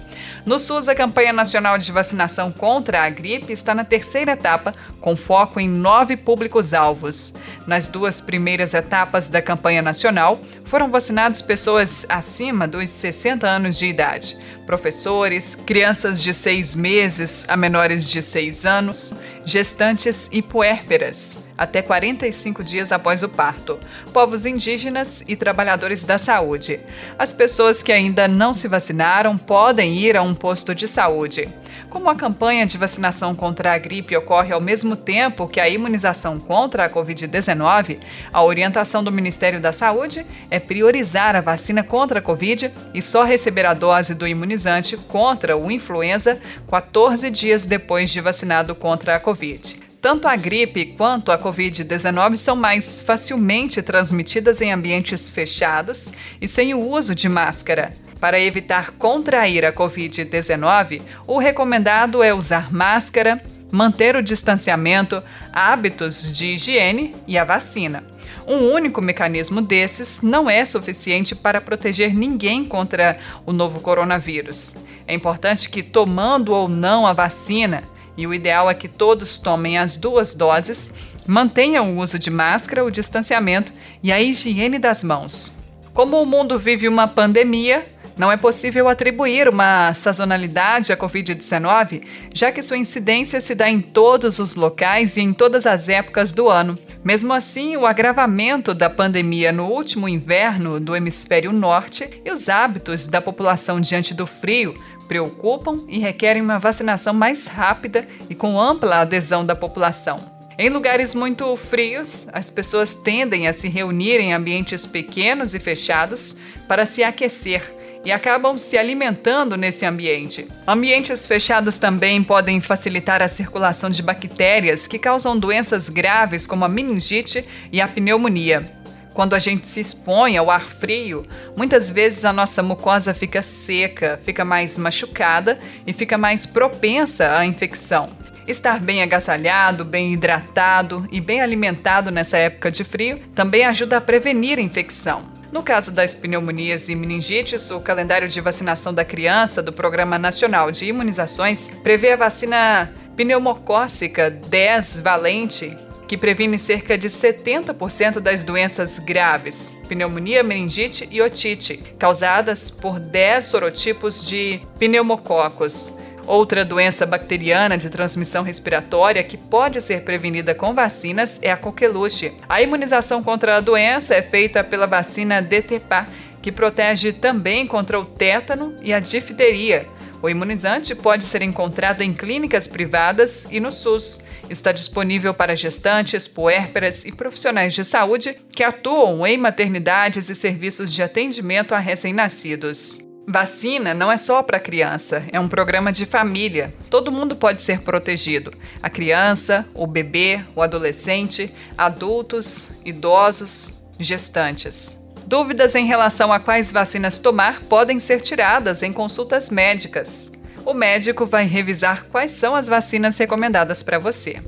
No 0.46 0.60
SUS, 0.60 0.88
a 0.88 0.94
campanha 0.94 1.34
nacional 1.34 1.76
de 1.76 1.92
vacinação 1.92 2.52
contra 2.52 3.02
a 3.02 3.10
gripe 3.10 3.52
está 3.52 3.74
na 3.74 3.84
terceira 3.84 4.34
etapa, 4.34 4.76
com 5.02 5.16
foco 5.16 5.60
em 5.60 5.68
nove 5.68 6.16
públicos-alvos. 6.16 7.34
Nas 7.66 7.90
duas 7.90 8.22
primeiras 8.22 8.76
etapas 8.76 9.28
da 9.28 9.42
campanha 9.42 9.82
nacional, 9.82 10.40
foram 10.64 10.92
vacinadas 10.92 11.42
pessoas 11.42 12.06
acima 12.08 12.68
dos 12.68 12.92
60 12.92 13.48
anos 13.48 13.76
de 13.76 13.88
idade. 13.88 14.38
professores, 14.66 15.56
crianças 15.64 16.22
de 16.22 16.34
seis 16.34 16.76
meses 16.76 17.46
a 17.48 17.56
menores 17.56 18.10
de 18.10 18.22
seis 18.22 18.66
anos, 18.66 19.14
gestantes 19.46 20.28
e 20.32 20.42
puérperas, 20.42 21.44
até 21.58 21.82
45 21.82 22.64
dias 22.64 22.92
após 22.92 23.22
o 23.24 23.30
parto, 23.30 23.80
povos 24.12 24.46
indígenas 24.46 25.24
e 25.28 25.36
trabalhadores 25.36 26.04
da 26.04 26.18
saúde. 26.18 26.80
As 27.18 27.32
pessoas 27.32 27.82
que 27.82 27.92
ainda 27.92 28.28
não 28.28 28.54
se 28.54 28.68
vacinaram 28.68 29.38
podem 29.38 29.96
ir 29.98 30.18
a 30.18 30.24
um 30.24 30.35
posto 30.36 30.76
de 30.76 30.88
saúde. 30.88 31.50
Como 31.90 32.10
a 32.10 32.16
campanha 32.16 32.66
de 32.66 32.78
vacinação 32.78 33.34
contra 33.34 33.74
a 33.74 33.78
gripe 33.78 34.18
ocorre 34.18 34.54
ao 34.54 34.60
mesmo 34.60 34.96
tempo 34.96 35.48
que 35.48 35.60
a 35.60 35.70
imunização 35.70 36.40
contra 36.40 36.86
a 36.86 36.90
Covid-19, 36.90 38.00
a 38.34 38.44
orientação 38.44 39.04
do 39.04 39.12
Ministério 39.12 39.62
da 39.62 39.72
Saúde 39.72 40.26
é 40.52 40.60
priorizar 40.60 41.36
a 41.36 41.42
vacina 41.42 41.84
contra 41.84 42.20
a 42.20 42.22
Covid 42.22 42.72
e 42.94 43.02
só 43.02 43.24
receber 43.24 43.66
a 43.66 43.74
dose 43.74 44.14
do 44.14 44.28
imunizante 44.28 44.98
contra 44.98 45.56
o 45.56 45.72
influenza 45.72 46.40
14 46.70 47.32
dias 47.32 47.66
depois 47.66 48.12
de 48.12 48.20
vacinado 48.20 48.76
contra 48.76 49.16
a 49.16 49.20
Covid. 49.20 49.86
Tanto 50.06 50.28
a 50.28 50.36
gripe 50.36 50.94
quanto 50.98 51.32
a 51.32 51.40
Covid-19 51.40 52.36
são 52.38 52.56
mais 52.56 53.02
facilmente 53.02 53.82
transmitidas 53.82 54.62
em 54.62 54.72
ambientes 54.72 55.32
fechados 55.32 56.14
e 56.40 56.48
sem 56.48 56.76
o 56.76 56.80
uso 56.80 57.16
de 57.16 57.28
máscara. 57.28 58.05
Para 58.26 58.40
evitar 58.40 58.90
contrair 58.90 59.64
a 59.66 59.72
Covid-19, 59.72 61.00
o 61.28 61.38
recomendado 61.38 62.24
é 62.24 62.34
usar 62.34 62.74
máscara, 62.74 63.40
manter 63.70 64.16
o 64.16 64.24
distanciamento, 64.24 65.22
hábitos 65.54 66.34
de 66.34 66.48
higiene 66.48 67.16
e 67.28 67.38
a 67.38 67.44
vacina. 67.44 68.04
Um 68.48 68.74
único 68.74 69.00
mecanismo 69.00 69.62
desses 69.62 70.24
não 70.24 70.50
é 70.50 70.66
suficiente 70.66 71.36
para 71.36 71.62
proteger 71.62 72.16
ninguém 72.16 72.66
contra 72.66 73.20
o 73.46 73.54
novo 73.54 73.80
coronavírus. 73.80 74.86
É 75.06 75.14
importante 75.14 75.70
que, 75.70 75.84
tomando 75.84 76.52
ou 76.52 76.68
não 76.68 77.06
a 77.06 77.14
vacina, 77.14 77.84
e 78.18 78.26
o 78.26 78.34
ideal 78.34 78.72
é 78.72 78.74
que 78.74 78.88
todos 78.88 79.38
tomem 79.38 79.78
as 79.78 79.98
duas 79.98 80.34
doses, 80.34 80.96
mantenham 81.28 81.94
o 81.94 82.00
uso 82.00 82.18
de 82.18 82.32
máscara, 82.32 82.84
o 82.84 82.90
distanciamento 82.90 83.72
e 84.02 84.12
a 84.12 84.20
higiene 84.20 84.80
das 84.80 85.04
mãos. 85.04 85.64
Como 85.94 86.20
o 86.20 86.26
mundo 86.26 86.58
vive 86.58 86.88
uma 86.88 87.08
pandemia, 87.08 87.94
não 88.18 88.32
é 88.32 88.38
possível 88.38 88.88
atribuir 88.88 89.50
uma 89.50 89.94
sazonalidade 89.94 90.92
à 90.94 90.98
Covid-19, 90.98 92.02
já 92.34 92.52
que 92.52 92.64
sua 92.64 92.78
incidência 92.78 93.42
se 93.42 93.54
dá 93.54 93.70
em 93.70 93.82
todos 93.82 94.40
os 94.40 94.56
locais 94.56 95.18
e 95.18 95.22
em 95.22 95.34
todas 95.34 95.66
as 95.66 95.90
épocas 95.90 96.32
do 96.32 96.50
ano. 96.50 96.78
Mesmo 97.04 97.34
assim, 97.34 97.76
o 97.76 97.86
agravamento 97.86 98.74
da 98.74 98.90
pandemia 98.90 99.52
no 99.52 99.66
último 99.68 100.08
inverno 100.08 100.80
do 100.80 100.96
hemisfério 100.96 101.52
norte 101.52 102.22
e 102.24 102.32
os 102.32 102.48
hábitos 102.48 103.06
da 103.06 103.22
população 103.22 103.82
diante 103.82 104.14
do 104.14 104.26
frio 104.26 104.74
preocupam 105.08 105.84
e 105.88 106.00
requerem 106.00 106.42
uma 106.42 106.58
vacinação 106.58 107.14
mais 107.14 107.46
rápida 107.46 108.08
e 108.30 108.34
com 108.34 108.60
ampla 108.60 109.02
adesão 109.02 109.46
da 109.46 109.56
população. 109.56 110.34
Em 110.58 110.70
lugares 110.70 111.14
muito 111.14 111.56
frios, 111.58 112.30
as 112.32 112.50
pessoas 112.50 112.96
tendem 112.96 113.46
a 113.46 113.52
se 113.52 113.68
reunir 113.68 114.22
em 114.22 114.34
ambientes 114.34 114.86
pequenos 114.86 115.54
e 115.54 115.60
fechados 115.60 116.40
para 116.66 116.86
se 116.86 117.04
aquecer 117.04 117.76
e 118.06 118.12
acabam 118.12 118.58
se 118.58 118.78
alimentando 118.78 119.58
nesse 119.58 119.86
ambiente. 119.86 120.48
Ambientes 120.68 121.26
fechados 121.26 121.78
também 121.78 122.24
podem 122.24 122.62
facilitar 122.62 123.22
a 123.24 123.28
circulação 123.28 123.90
de 123.90 124.04
bactérias 124.04 124.86
que 124.86 125.00
causam 125.00 125.38
doenças 125.38 125.90
graves 125.90 126.46
como 126.46 126.64
a 126.64 126.70
meningite 126.70 127.44
e 127.72 127.82
a 127.82 127.88
pneumonia. 127.88 128.72
Quando 129.14 129.34
a 129.34 129.40
gente 129.40 129.68
se 129.68 129.80
expõe 129.80 130.38
ao 130.38 130.52
ar 130.52 130.66
frio, 130.66 131.24
muitas 131.56 131.90
vezes 131.90 132.26
a 132.26 132.34
nossa 132.34 132.62
mucosa 132.62 133.14
fica 133.14 133.42
seca, 133.42 134.20
fica 134.24 134.44
mais 134.44 134.78
machucada 134.78 135.58
e 135.88 135.94
fica 135.94 136.18
mais 136.18 136.46
propensa 136.46 137.38
à 137.38 137.46
infecção. 137.46 138.12
Estar 138.46 138.80
bem 138.80 139.02
agasalhado, 139.02 139.84
bem 139.84 140.14
hidratado 140.14 141.08
e 141.12 141.20
bem 141.20 141.42
alimentado 141.42 142.12
nessa 142.12 142.38
época 142.38 142.70
de 142.70 142.84
frio 142.84 143.20
também 143.34 143.66
ajuda 143.66 143.98
a 143.98 144.02
prevenir 144.02 144.60
infecção. 144.60 145.35
No 145.56 145.64
caso 145.64 145.94
das 145.94 146.14
pneumonias 146.14 146.90
e 146.90 146.96
meningites, 146.96 147.72
o 147.72 147.80
calendário 147.80 148.28
de 148.28 148.42
vacinação 148.42 148.94
da 148.94 149.06
criança 149.06 149.64
do 149.64 149.72
Programa 149.72 150.20
Nacional 150.20 150.70
de 150.70 150.88
Imunizações 150.88 151.72
prevê 151.82 152.12
a 152.12 152.18
vacina 152.18 152.94
pneumocócica 153.16 154.30
10 154.30 155.00
valente, 155.00 155.74
que 156.10 156.18
previne 156.18 156.60
cerca 156.60 156.98
de 156.98 157.08
70% 157.08 158.20
das 158.20 158.44
doenças 158.44 159.00
graves, 159.00 159.74
pneumonia, 159.88 160.44
meningite 160.44 161.08
e 161.10 161.22
otite, 161.22 161.78
causadas 161.98 162.70
por 162.70 163.00
10 163.00 163.46
sorotipos 163.46 164.28
de 164.28 164.60
pneumococos. 164.78 165.98
Outra 166.28 166.66
doença 166.66 167.06
bacteriana 167.06 167.78
de 167.78 167.90
transmissão 167.90 168.44
respiratória 168.44 169.24
que 169.24 169.38
pode 169.38 169.80
ser 169.80 170.02
prevenida 170.02 170.56
com 170.56 170.74
vacinas 170.74 171.40
é 171.42 171.52
a 171.52 171.58
coqueluche. 171.58 172.34
A 172.50 172.62
imunização 172.62 173.22
contra 173.22 173.58
a 173.58 173.62
doença 173.62 174.16
é 174.16 174.22
feita 174.22 174.64
pela 174.64 174.88
vacina 174.88 175.42
DTPA, 175.42 176.08
que 176.42 176.52
protege 176.52 177.14
também 177.14 177.68
contra 177.68 178.00
o 178.00 178.06
tétano 178.06 178.76
e 178.82 178.94
a 178.94 179.00
difteria. 179.00 179.88
O 180.22 180.30
imunizante 180.30 180.96
pode 180.96 181.24
ser 181.24 181.44
encontrado 181.44 182.02
em 182.02 182.12
clínicas 182.12 182.68
privadas 182.68 183.48
e 183.52 183.60
no 183.60 183.72
SUS. 183.72 184.24
Está 184.50 184.72
disponível 184.72 185.34
para 185.34 185.56
gestantes, 185.56 186.28
puérperas 186.28 187.06
e 187.06 187.12
profissionais 187.12 187.74
de 187.74 187.86
saúde 187.86 188.36
que 188.52 188.64
atuam 188.64 189.26
em 189.28 189.38
maternidades 189.38 190.28
e 190.30 190.34
serviços 190.34 190.92
de 190.92 191.04
atendimento 191.04 191.76
a 191.76 191.80
recém-nascidos. 191.80 193.15
Vacina 193.28 193.94
não 193.94 194.12
é 194.12 194.18
só 194.18 194.44
para 194.44 194.60
criança, 194.60 195.24
é 195.32 195.40
um 195.40 195.48
programa 195.48 195.92
de 195.92 196.06
família. 196.06 196.74
Todo 196.90 197.12
mundo 197.12 197.36
pode 197.36 197.62
ser 197.64 197.82
protegido: 197.82 198.52
a 198.82 198.90
criança, 198.90 199.66
o 199.74 199.88
bebê, 199.88 200.44
o 200.56 200.62
adolescente, 200.62 201.54
adultos, 201.78 202.74
idosos, 202.86 203.86
gestantes. 204.00 205.10
Dúvidas 205.26 205.74
em 205.74 205.88
relação 205.88 206.32
a 206.32 206.40
quais 206.40 206.72
vacinas 206.72 207.18
tomar 207.18 207.62
podem 207.64 208.00
ser 208.00 208.22
tiradas 208.22 208.84
em 208.84 208.94
consultas 208.94 209.50
médicas. 209.50 210.34
O 210.64 210.74
médico 210.74 211.26
vai 211.26 211.46
revisar 211.46 212.06
quais 212.12 212.32
são 212.32 212.56
as 212.56 212.68
vacinas 212.68 213.18
recomendadas 213.18 213.82
para 213.82 213.98
você. 213.98 214.42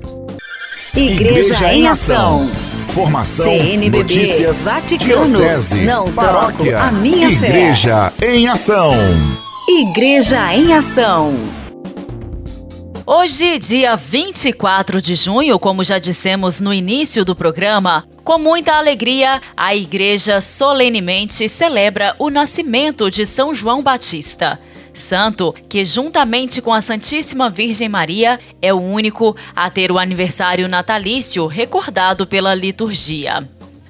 Igreja, 0.94 1.54
Igreja 1.54 1.74
em 1.74 1.86
Ação. 1.86 2.50
Informação, 2.88 3.44
CNBB, 3.44 3.98
notícias, 3.98 4.64
Vaticano, 4.64 5.24
diocese, 5.26 5.82
não 5.84 6.10
paróquia, 6.12 6.80
a 6.80 6.90
minha 6.90 7.28
Igreja 7.28 8.10
fé. 8.16 8.34
em 8.34 8.48
Ação. 8.48 8.94
Igreja 9.68 10.54
em 10.54 10.72
Ação. 10.72 11.34
Hoje, 13.06 13.58
dia 13.58 13.96
24 13.96 15.00
de 15.02 15.14
junho, 15.14 15.58
como 15.58 15.84
já 15.84 15.98
dissemos 15.98 16.60
no 16.60 16.72
início 16.72 17.24
do 17.24 17.36
programa, 17.36 18.06
com 18.24 18.38
muita 18.38 18.74
alegria, 18.74 19.40
a 19.56 19.76
igreja 19.76 20.40
solenemente 20.40 21.48
celebra 21.48 22.16
o 22.18 22.30
nascimento 22.30 23.10
de 23.10 23.26
São 23.26 23.54
João 23.54 23.82
Batista 23.82 24.58
santo 24.98 25.54
que, 25.68 25.84
juntamente 25.84 26.60
com 26.60 26.72
a 26.72 26.80
Santíssima 26.80 27.48
Virgem 27.48 27.88
Maria, 27.88 28.38
é 28.60 28.72
o 28.74 28.80
único 28.80 29.36
a 29.54 29.70
ter 29.70 29.90
o 29.90 29.98
aniversário 29.98 30.68
natalício 30.68 31.46
recordado 31.46 32.26
pela 32.26 32.54
liturgia. 32.54 33.48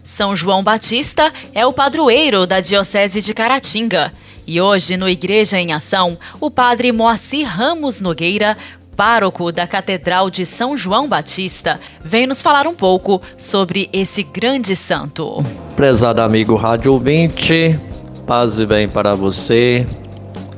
São 0.09 0.35
João 0.35 0.62
Batista 0.62 1.31
é 1.55 1.67
o 1.67 1.73
padroeiro 1.73 2.47
da 2.47 2.61
Diocese 2.61 3.21
de 3.21 3.35
Caratinga. 3.35 4.12
E 4.47 4.59
hoje, 4.59 4.97
no 4.97 5.07
Igreja 5.07 5.61
em 5.61 5.75
Ação, 5.75 6.17
o 6.41 6.50
padre 6.50 6.91
Moacir 6.93 7.47
Ramos 7.47 8.00
Nogueira, 8.00 8.57
pároco 8.97 9.53
da 9.53 9.67
Catedral 9.67 10.31
de 10.31 10.47
São 10.47 10.77
João 10.77 11.07
Batista, 11.07 11.79
vem 12.03 12.27
nos 12.27 12.41
falar 12.41 12.67
um 12.67 12.75
pouco 12.75 13.21
sobre 13.37 13.91
esse 13.93 14.23
grande 14.23 14.75
santo. 14.75 15.45
Prezado 15.77 16.23
amigo 16.23 16.57
Rádio 16.57 16.99
20, 16.99 17.79
paz 18.27 18.59
e 18.59 18.65
bem 18.65 18.88
para 18.88 19.15
você, 19.15 19.87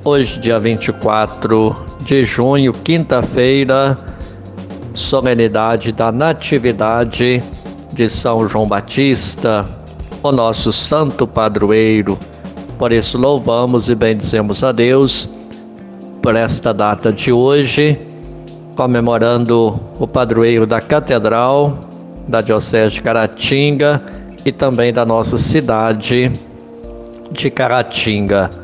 Hoje, 0.02 0.40
dia 0.40 0.58
24 0.58 1.76
de 2.00 2.24
junho, 2.24 2.72
quinta-feira, 2.72 3.98
solenidade 4.94 5.92
da 5.92 6.10
Natividade 6.10 7.42
de 7.92 8.08
São 8.08 8.48
João 8.48 8.66
Batista, 8.66 9.68
o 10.22 10.32
nosso 10.32 10.72
santo 10.72 11.26
padroeiro. 11.26 12.18
Por 12.78 12.92
isso, 12.92 13.18
louvamos 13.18 13.90
e 13.90 13.94
bendizemos 13.94 14.64
a 14.64 14.72
Deus 14.72 15.28
por 16.22 16.34
esta 16.34 16.72
data 16.72 17.12
de 17.12 17.30
hoje, 17.30 18.00
comemorando 18.76 19.78
o 19.98 20.06
padroeiro 20.06 20.66
da 20.66 20.80
Catedral, 20.80 21.78
da 22.26 22.40
Diocese 22.40 22.94
de 22.94 23.02
Caratinga 23.02 24.02
e 24.46 24.50
também 24.50 24.94
da 24.94 25.04
nossa 25.04 25.36
cidade 25.36 26.32
de 27.32 27.50
Caratinga. 27.50 28.59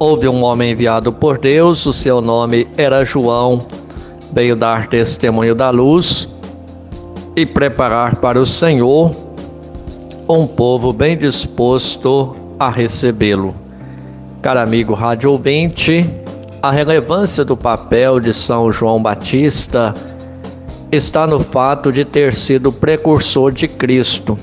Houve 0.00 0.28
um 0.28 0.44
homem 0.44 0.70
enviado 0.70 1.12
por 1.12 1.38
Deus, 1.38 1.84
o 1.84 1.92
seu 1.92 2.20
nome 2.20 2.68
era 2.76 3.04
João, 3.04 3.66
veio 4.32 4.54
dar 4.54 4.86
testemunho 4.86 5.56
da 5.56 5.70
luz 5.70 6.28
e 7.34 7.44
preparar 7.44 8.14
para 8.16 8.40
o 8.40 8.46
Senhor 8.46 9.12
um 10.28 10.46
povo 10.46 10.92
bem 10.92 11.18
disposto 11.18 12.36
a 12.60 12.70
recebê-lo. 12.70 13.56
Caro 14.40 14.60
amigo 14.60 14.94
rádio 14.94 15.32
ouvinte, 15.32 16.08
A 16.60 16.72
relevância 16.72 17.44
do 17.44 17.56
papel 17.56 18.18
de 18.18 18.34
São 18.34 18.72
João 18.72 19.00
Batista 19.00 19.94
está 20.90 21.24
no 21.24 21.38
fato 21.38 21.92
de 21.92 22.04
ter 22.04 22.34
sido 22.34 22.72
precursor 22.72 23.52
de 23.52 23.68
Cristo, 23.68 24.36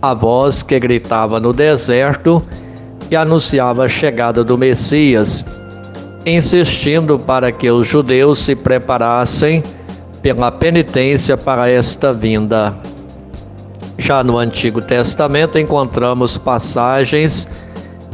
a 0.00 0.14
voz 0.14 0.62
que 0.62 0.80
gritava 0.80 1.38
no 1.38 1.52
deserto 1.52 2.42
e 3.12 3.16
anunciava 3.16 3.84
a 3.84 3.88
chegada 3.90 4.42
do 4.42 4.56
Messias, 4.56 5.44
insistindo 6.24 7.18
para 7.18 7.52
que 7.52 7.70
os 7.70 7.86
judeus 7.86 8.38
se 8.38 8.56
preparassem 8.56 9.62
pela 10.22 10.50
penitência 10.50 11.36
para 11.36 11.68
esta 11.68 12.10
vinda. 12.10 12.74
Já 13.98 14.24
no 14.24 14.38
Antigo 14.38 14.80
Testamento 14.80 15.58
encontramos 15.58 16.38
passagens 16.38 17.46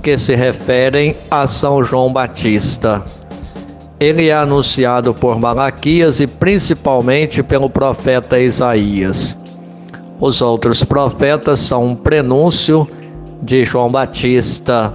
que 0.02 0.18
se 0.18 0.34
referem 0.34 1.14
a 1.30 1.46
São 1.46 1.80
João 1.84 2.12
Batista. 2.12 3.04
Ele 4.00 4.26
é 4.26 4.34
anunciado 4.34 5.14
por 5.14 5.38
Malaquias 5.38 6.18
e 6.18 6.26
principalmente 6.26 7.40
pelo 7.40 7.70
profeta 7.70 8.40
Isaías. 8.40 9.38
Os 10.18 10.42
outros 10.42 10.82
profetas 10.82 11.60
são 11.60 11.84
um 11.84 11.94
prenúncio 11.94 12.88
de 13.42 13.64
João 13.64 13.90
Batista, 13.90 14.92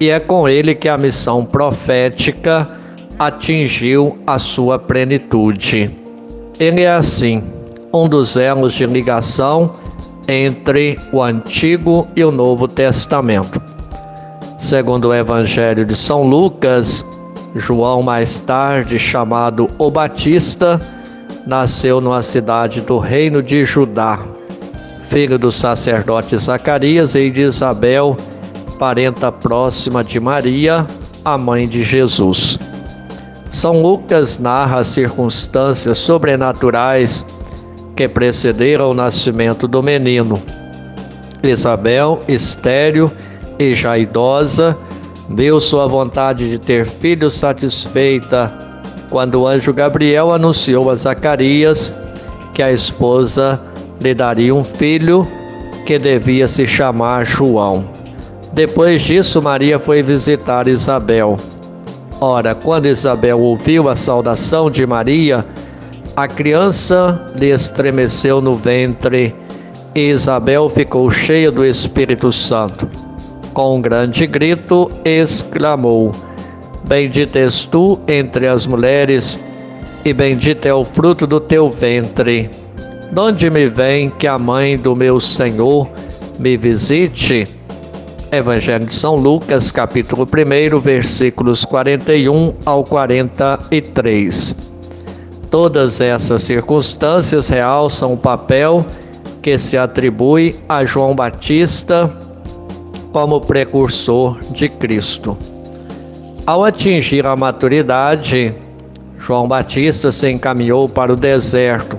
e 0.00 0.10
é 0.10 0.20
com 0.20 0.48
ele 0.48 0.74
que 0.74 0.88
a 0.88 0.96
missão 0.96 1.44
profética 1.44 2.68
atingiu 3.18 4.18
a 4.26 4.38
sua 4.38 4.78
plenitude. 4.78 5.90
Ele 6.58 6.82
é 6.82 6.92
assim, 6.92 7.42
um 7.92 8.08
dos 8.08 8.36
elos 8.36 8.74
de 8.74 8.86
ligação 8.86 9.74
entre 10.28 10.98
o 11.12 11.22
Antigo 11.22 12.06
e 12.14 12.22
o 12.22 12.30
Novo 12.30 12.68
Testamento. 12.68 13.60
Segundo 14.58 15.08
o 15.08 15.14
Evangelho 15.14 15.84
de 15.84 15.96
São 15.96 16.22
Lucas, 16.24 17.04
João, 17.54 18.02
mais 18.02 18.38
tarde 18.38 18.98
chamado 18.98 19.70
o 19.78 19.90
Batista, 19.90 20.80
nasceu 21.46 22.00
numa 22.00 22.22
cidade 22.22 22.80
do 22.80 22.98
reino 22.98 23.42
de 23.42 23.64
Judá, 23.64 24.20
filho 25.08 25.38
do 25.38 25.50
sacerdote 25.50 26.36
Zacarias 26.36 27.14
e 27.14 27.30
de 27.30 27.40
Isabel, 27.40 28.16
parenta 28.78 29.32
próxima 29.32 30.04
de 30.04 30.20
Maria, 30.20 30.86
a 31.24 31.38
mãe 31.38 31.66
de 31.66 31.82
Jesus. 31.82 32.58
São 33.50 33.80
Lucas 33.80 34.38
narra 34.38 34.80
as 34.80 34.88
circunstâncias 34.88 35.96
sobrenaturais 35.98 37.24
que 37.96 38.06
precederam 38.06 38.90
o 38.90 38.94
nascimento 38.94 39.66
do 39.66 39.82
menino. 39.82 40.42
Isabel, 41.42 42.20
estéril 42.28 43.10
e 43.58 43.72
já 43.72 43.96
idosa, 43.96 44.76
viu 45.30 45.58
sua 45.58 45.86
vontade 45.86 46.50
de 46.50 46.58
ter 46.58 46.86
filho 46.86 47.30
satisfeita 47.30 48.52
quando 49.08 49.40
o 49.40 49.46
anjo 49.46 49.72
Gabriel 49.72 50.32
anunciou 50.32 50.90
a 50.90 50.94
Zacarias 50.94 51.94
que 52.52 52.62
a 52.62 52.70
esposa 52.70 53.58
lhe 54.00 54.14
daria 54.14 54.54
um 54.54 54.64
filho 54.64 55.26
que 55.84 55.98
devia 55.98 56.46
se 56.46 56.66
chamar 56.66 57.24
João. 57.24 57.84
Depois 58.52 59.02
disso, 59.02 59.40
Maria 59.42 59.78
foi 59.78 60.02
visitar 60.02 60.68
Isabel. 60.68 61.36
Ora, 62.20 62.54
quando 62.54 62.86
Isabel 62.86 63.38
ouviu 63.40 63.88
a 63.88 63.94
saudação 63.94 64.70
de 64.70 64.84
Maria, 64.86 65.44
a 66.16 66.26
criança 66.26 67.30
lhe 67.36 67.50
estremeceu 67.50 68.40
no 68.40 68.56
ventre 68.56 69.34
e 69.94 70.10
Isabel 70.10 70.68
ficou 70.68 71.10
cheia 71.10 71.50
do 71.50 71.64
Espírito 71.64 72.30
Santo. 72.32 72.88
Com 73.52 73.76
um 73.76 73.80
grande 73.80 74.26
grito, 74.26 74.90
exclamou: 75.04 76.12
Bendita 76.84 77.38
és 77.38 77.64
tu 77.64 77.98
entre 78.06 78.46
as 78.46 78.66
mulheres, 78.66 79.40
e 80.04 80.12
bendito 80.12 80.66
é 80.66 80.74
o 80.74 80.84
fruto 80.84 81.26
do 81.26 81.40
teu 81.40 81.68
ventre. 81.70 82.50
Donde 83.10 83.48
me 83.50 83.66
vem 83.66 84.10
que 84.10 84.26
a 84.26 84.38
mãe 84.38 84.76
do 84.76 84.94
meu 84.94 85.18
Senhor 85.18 85.88
me 86.38 86.58
visite? 86.58 87.48
Evangelho 88.30 88.84
de 88.84 88.92
São 88.92 89.16
Lucas, 89.16 89.72
capítulo 89.72 90.28
1, 90.28 90.78
versículos 90.78 91.64
41 91.64 92.52
ao 92.66 92.84
43. 92.84 94.54
Todas 95.50 96.02
essas 96.02 96.42
circunstâncias 96.42 97.48
realçam 97.48 98.12
o 98.12 98.18
papel 98.18 98.84
que 99.40 99.56
se 99.56 99.78
atribui 99.78 100.56
a 100.68 100.84
João 100.84 101.14
Batista 101.14 102.12
como 103.10 103.40
precursor 103.40 104.38
de 104.50 104.68
Cristo. 104.68 105.34
Ao 106.44 106.62
atingir 106.62 107.24
a 107.24 107.34
maturidade, 107.34 108.54
João 109.18 109.48
Batista 109.48 110.12
se 110.12 110.30
encaminhou 110.30 110.86
para 110.86 111.14
o 111.14 111.16
deserto 111.16 111.98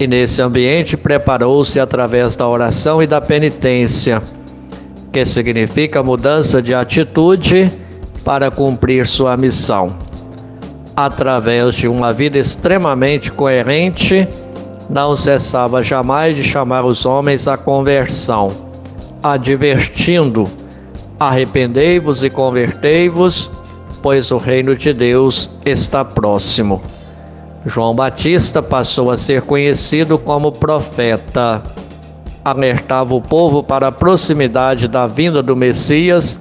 e 0.00 0.06
nesse 0.06 0.40
ambiente 0.40 0.96
preparou-se 0.96 1.78
através 1.78 2.34
da 2.34 2.48
oração 2.48 3.02
e 3.02 3.06
da 3.06 3.20
penitência, 3.20 4.22
que 5.12 5.26
significa 5.26 6.02
mudança 6.02 6.62
de 6.62 6.72
atitude 6.72 7.70
para 8.24 8.50
cumprir 8.50 9.06
sua 9.06 9.36
missão. 9.36 9.94
Através 10.96 11.74
de 11.74 11.86
uma 11.86 12.14
vida 12.14 12.38
extremamente 12.38 13.30
coerente, 13.30 14.26
não 14.88 15.14
cessava 15.14 15.82
jamais 15.82 16.34
de 16.34 16.42
chamar 16.42 16.86
os 16.86 17.04
homens 17.04 17.46
à 17.46 17.58
conversão, 17.58 18.52
advertindo: 19.22 20.48
arrependei-vos 21.18 22.22
e 22.22 22.30
convertei-vos, 22.30 23.50
pois 24.00 24.30
o 24.30 24.38
reino 24.38 24.74
de 24.74 24.94
Deus 24.94 25.50
está 25.66 26.02
próximo. 26.02 26.80
João 27.64 27.94
Batista 27.94 28.62
passou 28.62 29.10
a 29.10 29.16
ser 29.16 29.42
conhecido 29.42 30.18
como 30.18 30.50
profeta. 30.50 31.62
Alertava 32.42 33.14
o 33.14 33.20
povo 33.20 33.62
para 33.62 33.88
a 33.88 33.92
proximidade 33.92 34.88
da 34.88 35.06
vinda 35.06 35.42
do 35.42 35.54
Messias 35.54 36.40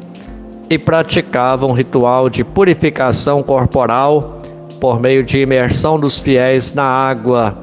e 0.69 0.77
praticava 0.77 1.65
um 1.65 1.73
ritual 1.73 2.29
de 2.29 2.43
purificação 2.43 3.43
corporal 3.43 4.41
por 4.79 4.97
meio 4.97 5.21
de 5.21 5.39
imersão 5.39 5.99
dos 5.99 6.19
fiéis 6.19 6.71
na 6.71 6.84
água, 6.84 7.58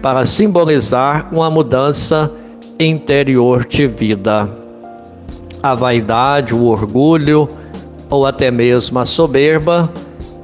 para 0.00 0.24
simbolizar 0.24 1.28
uma 1.30 1.50
mudança 1.50 2.32
interior 2.80 3.66
de 3.66 3.86
vida. 3.86 4.50
A 5.62 5.74
vaidade, 5.74 6.54
o 6.54 6.64
orgulho 6.64 7.46
ou 8.08 8.24
até 8.24 8.50
mesmo 8.50 8.98
a 8.98 9.04
soberba 9.04 9.90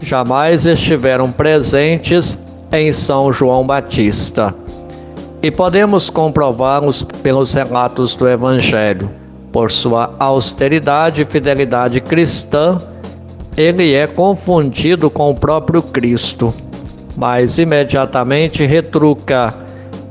jamais 0.03 0.67
estiveram 0.67 1.31
presentes 1.31 2.37
em 2.73 2.93
São 2.93 3.33
João 3.33 3.65
Batista. 3.65 4.55
E 5.41 5.51
podemos 5.51 6.11
comprová-los 6.11 7.03
pelos 7.23 7.55
relatos 7.55 8.15
do 8.15 8.29
Evangelho. 8.29 9.11
Por 9.53 9.71
sua 9.71 10.15
austeridade 10.19 11.23
e 11.23 11.25
fidelidade 11.25 12.01
cristã, 12.01 12.79
ele 13.57 13.95
é 13.95 14.07
confundido 14.07 15.11
com 15.11 15.31
o 15.31 15.35
próprio 15.35 15.83
Cristo, 15.83 16.55
mas 17.17 17.59
imediatamente 17.59 18.65
retruca: 18.65 19.55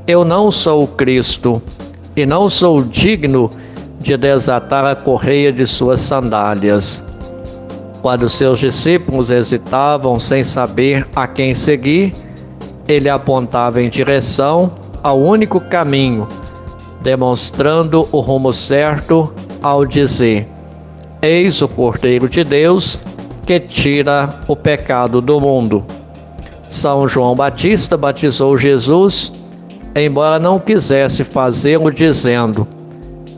Eu 0.06 0.24
não 0.24 0.50
sou 0.50 0.84
o 0.84 0.88
Cristo 0.88 1.60
e 2.14 2.24
não 2.24 2.48
sou 2.48 2.82
digno 2.82 3.50
de 4.00 4.16
desatar 4.16 4.84
a 4.84 4.94
correia 4.94 5.52
de 5.52 5.66
suas 5.66 6.00
sandálias. 6.00 7.02
Quando 8.02 8.28
seus 8.28 8.58
discípulos 8.58 9.30
hesitavam 9.30 10.18
sem 10.18 10.42
saber 10.42 11.06
a 11.14 11.28
quem 11.28 11.54
seguir, 11.54 12.12
ele 12.88 13.08
apontava 13.08 13.80
em 13.80 13.88
direção 13.88 14.72
ao 15.04 15.20
único 15.20 15.60
caminho, 15.60 16.26
demonstrando 17.00 18.08
o 18.10 18.18
rumo 18.18 18.52
certo 18.52 19.32
ao 19.62 19.86
dizer: 19.86 20.48
Eis 21.22 21.62
o 21.62 21.68
Cordeiro 21.68 22.28
de 22.28 22.42
Deus 22.42 22.98
que 23.46 23.60
tira 23.60 24.40
o 24.48 24.56
pecado 24.56 25.20
do 25.20 25.40
mundo. 25.40 25.84
São 26.68 27.06
João 27.06 27.36
Batista 27.36 27.96
batizou 27.96 28.58
Jesus, 28.58 29.32
embora 29.94 30.40
não 30.40 30.58
quisesse 30.58 31.22
fazê-lo, 31.22 31.92
dizendo: 31.92 32.66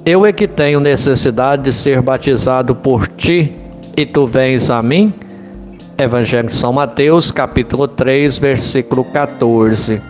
Eu 0.06 0.24
é 0.24 0.32
que 0.32 0.48
tenho 0.48 0.80
necessidade 0.80 1.64
de 1.64 1.72
ser 1.74 2.00
batizado 2.00 2.74
por 2.74 3.06
ti 3.06 3.63
e 3.96 4.04
tu 4.04 4.26
vens 4.26 4.70
a 4.70 4.82
mim? 4.82 5.14
Evangelho 5.96 6.48
de 6.48 6.54
São 6.54 6.72
Mateus, 6.72 7.30
capítulo 7.30 7.86
3, 7.86 8.38
versículo 8.38 9.04
14. 9.04 10.00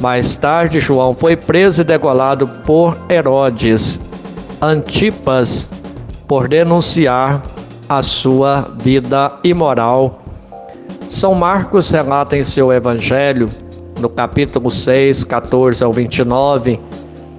Mais 0.00 0.36
tarde, 0.36 0.80
João 0.80 1.14
foi 1.14 1.36
preso 1.36 1.80
e 1.80 1.84
degolado 1.84 2.46
por 2.64 2.96
Herodes 3.08 4.00
Antipas 4.60 5.68
por 6.28 6.46
denunciar 6.48 7.42
a 7.88 8.02
sua 8.02 8.70
vida 8.78 9.32
imoral. 9.42 10.22
São 11.08 11.34
Marcos 11.34 11.90
relata 11.90 12.36
em 12.36 12.44
seu 12.44 12.70
evangelho, 12.70 13.48
no 13.98 14.08
capítulo 14.08 14.70
6, 14.70 15.24
14 15.24 15.82
ao 15.82 15.92
29, 15.92 16.78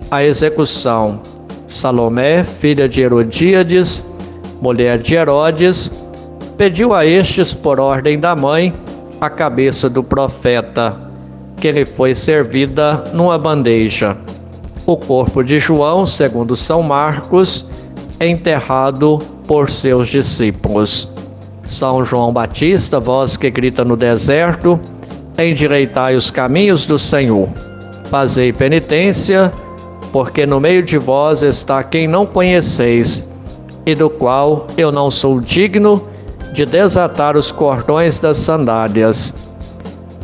a 0.09 0.23
execução. 0.23 1.21
Salomé, 1.67 2.43
filha 2.43 2.89
de 2.89 3.01
Herodíades, 3.01 4.03
mulher 4.61 4.99
de 4.99 5.15
Herodes, 5.15 5.91
pediu 6.55 6.93
a 6.93 7.03
estes, 7.03 7.53
por 7.53 7.79
ordem 7.79 8.19
da 8.19 8.35
mãe, 8.35 8.71
a 9.19 9.29
cabeça 9.29 9.89
do 9.89 10.03
profeta, 10.03 10.95
que 11.57 11.71
lhe 11.71 11.83
foi 11.83 12.13
servida 12.13 13.03
numa 13.11 13.37
bandeja. 13.37 14.15
O 14.85 14.95
corpo 14.95 15.43
de 15.43 15.59
João, 15.59 16.05
segundo 16.05 16.55
São 16.55 16.83
Marcos, 16.83 17.65
enterrado 18.19 19.17
por 19.47 19.69
seus 19.69 20.09
discípulos. 20.09 21.09
São 21.65 22.05
João 22.05 22.31
Batista, 22.31 22.99
voz 22.99 23.37
que 23.37 23.49
grita 23.49 23.83
no 23.83 23.97
deserto, 23.97 24.79
endireitai 25.37 26.15
os 26.15 26.29
caminhos 26.29 26.85
do 26.85 26.99
Senhor. 26.99 27.49
Fazei 28.09 28.53
penitência, 28.53 29.51
porque 30.11 30.45
no 30.45 30.59
meio 30.59 30.83
de 30.83 30.97
vós 30.97 31.41
está 31.43 31.83
quem 31.83 32.07
não 32.07 32.25
conheceis, 32.25 33.25
e 33.85 33.95
do 33.95 34.09
qual 34.09 34.67
eu 34.77 34.91
não 34.91 35.09
sou 35.09 35.39
digno 35.39 36.07
de 36.53 36.65
desatar 36.65 37.37
os 37.37 37.51
cordões 37.51 38.19
das 38.19 38.37
sandálias. 38.37 39.33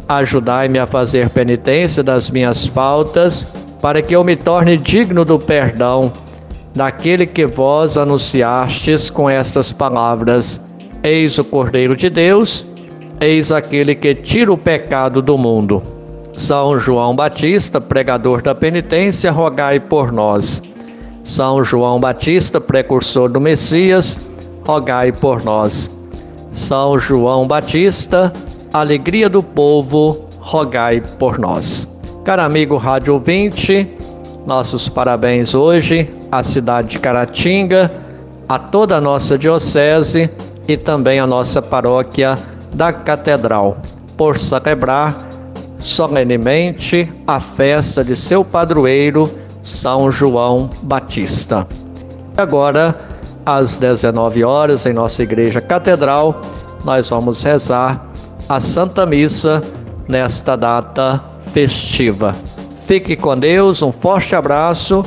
Ajudai-me 0.07 0.79
a 0.79 0.87
fazer 0.87 1.29
penitência 1.29 2.03
das 2.03 2.29
minhas 2.29 2.67
faltas, 2.67 3.47
para 3.81 4.01
que 4.01 4.15
eu 4.15 4.23
me 4.23 4.35
torne 4.35 4.77
digno 4.77 5.23
do 5.23 5.37
perdão 5.37 6.11
daquele 6.73 7.25
que 7.25 7.45
vós 7.45 7.97
anunciastes 7.97 9.09
com 9.09 9.29
estas 9.29 9.71
palavras: 9.71 10.61
Eis 11.03 11.37
o 11.37 11.43
Cordeiro 11.43 11.95
de 11.95 12.09
Deus, 12.09 12.65
eis 13.19 13.51
aquele 13.51 13.95
que 13.95 14.13
tira 14.15 14.53
o 14.53 14.57
pecado 14.57 15.21
do 15.21 15.37
mundo. 15.37 15.81
São 16.35 16.79
João 16.79 17.15
Batista, 17.15 17.81
pregador 17.81 18.43
da 18.43 18.53
penitência, 18.53 19.31
rogai 19.31 19.79
por 19.79 20.11
nós. 20.11 20.61
São 21.27 21.61
João 21.61 21.99
Batista, 21.99 22.61
precursor 22.61 23.27
do 23.27 23.41
Messias, 23.41 24.17
rogai 24.65 25.11
por 25.11 25.43
nós. 25.43 25.91
São 26.53 26.97
João 26.97 27.45
Batista, 27.45 28.31
alegria 28.71 29.27
do 29.27 29.43
povo, 29.43 30.21
rogai 30.39 31.01
por 31.19 31.37
nós. 31.37 31.85
Caro 32.23 32.43
amigo 32.43 32.77
Rádio 32.77 33.15
ouvinte, 33.15 33.91
nossos 34.45 34.87
parabéns 34.87 35.53
hoje 35.53 36.09
à 36.31 36.41
cidade 36.43 36.91
de 36.91 36.99
Caratinga, 36.99 37.91
a 38.47 38.57
toda 38.57 38.95
a 38.95 39.01
nossa 39.01 39.37
diocese 39.37 40.29
e 40.65 40.77
também 40.77 41.19
a 41.19 41.27
nossa 41.27 41.61
paróquia 41.61 42.39
da 42.73 42.93
Catedral, 42.93 43.79
por 44.15 44.37
celebrar 44.37 45.27
solenemente 45.77 47.11
a 47.27 47.37
festa 47.41 48.01
de 48.01 48.15
seu 48.15 48.45
padroeiro, 48.45 49.29
São 49.67 50.09
João 50.09 50.69
Batista. 50.81 51.67
Agora, 52.37 52.95
às 53.45 53.75
19 53.75 54.41
horas, 54.43 54.85
em 54.85 54.93
nossa 54.93 55.23
igreja 55.23 55.59
catedral, 55.59 56.39
nós 56.85 57.09
vamos 57.09 57.43
rezar 57.43 58.07
a 58.47 58.61
Santa 58.61 59.05
Missa 59.05 59.61
nesta 60.07 60.55
data 60.55 61.21
festiva. 61.51 62.33
Fique 62.85 63.17
com 63.17 63.37
Deus, 63.37 63.81
um 63.81 63.91
forte 63.91 64.33
abraço 64.37 65.03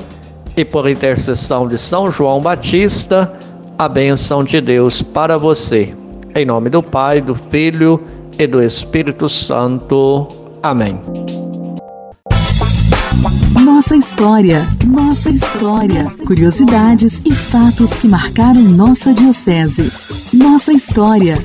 e 0.54 0.62
por 0.62 0.86
intercessão 0.86 1.66
de 1.66 1.78
São 1.78 2.10
João 2.10 2.42
Batista, 2.42 3.32
a 3.78 3.88
bênção 3.88 4.44
de 4.44 4.60
Deus 4.60 5.00
para 5.00 5.38
você. 5.38 5.94
Em 6.34 6.44
nome 6.44 6.68
do 6.68 6.82
Pai, 6.82 7.22
do 7.22 7.34
Filho 7.34 7.98
e 8.38 8.46
do 8.46 8.62
Espírito 8.62 9.26
Santo. 9.26 10.28
Amém. 10.62 11.00
Nossa 13.62 13.94
história, 13.96 14.66
nossa 14.86 15.28
história. 15.28 16.06
Curiosidades 16.26 17.20
e 17.24 17.34
fatos 17.34 17.92
que 17.92 18.08
marcaram 18.08 18.62
nossa 18.62 19.12
Diocese. 19.12 19.92
Nossa 20.32 20.72
história. 20.72 21.36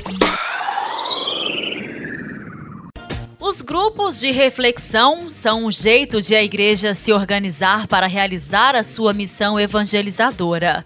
Os 3.40 3.62
grupos 3.62 4.22
de 4.22 4.32
reflexão 4.32 5.28
são 5.28 5.66
um 5.66 5.72
jeito 5.72 6.22
de 6.22 6.34
a 6.34 6.42
igreja 6.42 6.94
se 6.94 7.12
organizar 7.12 7.88
para 7.88 8.08
realizar 8.08 8.76
a 8.76 8.84
sua 8.84 9.14
missão 9.14 9.60
evangelizadora. 9.60 10.86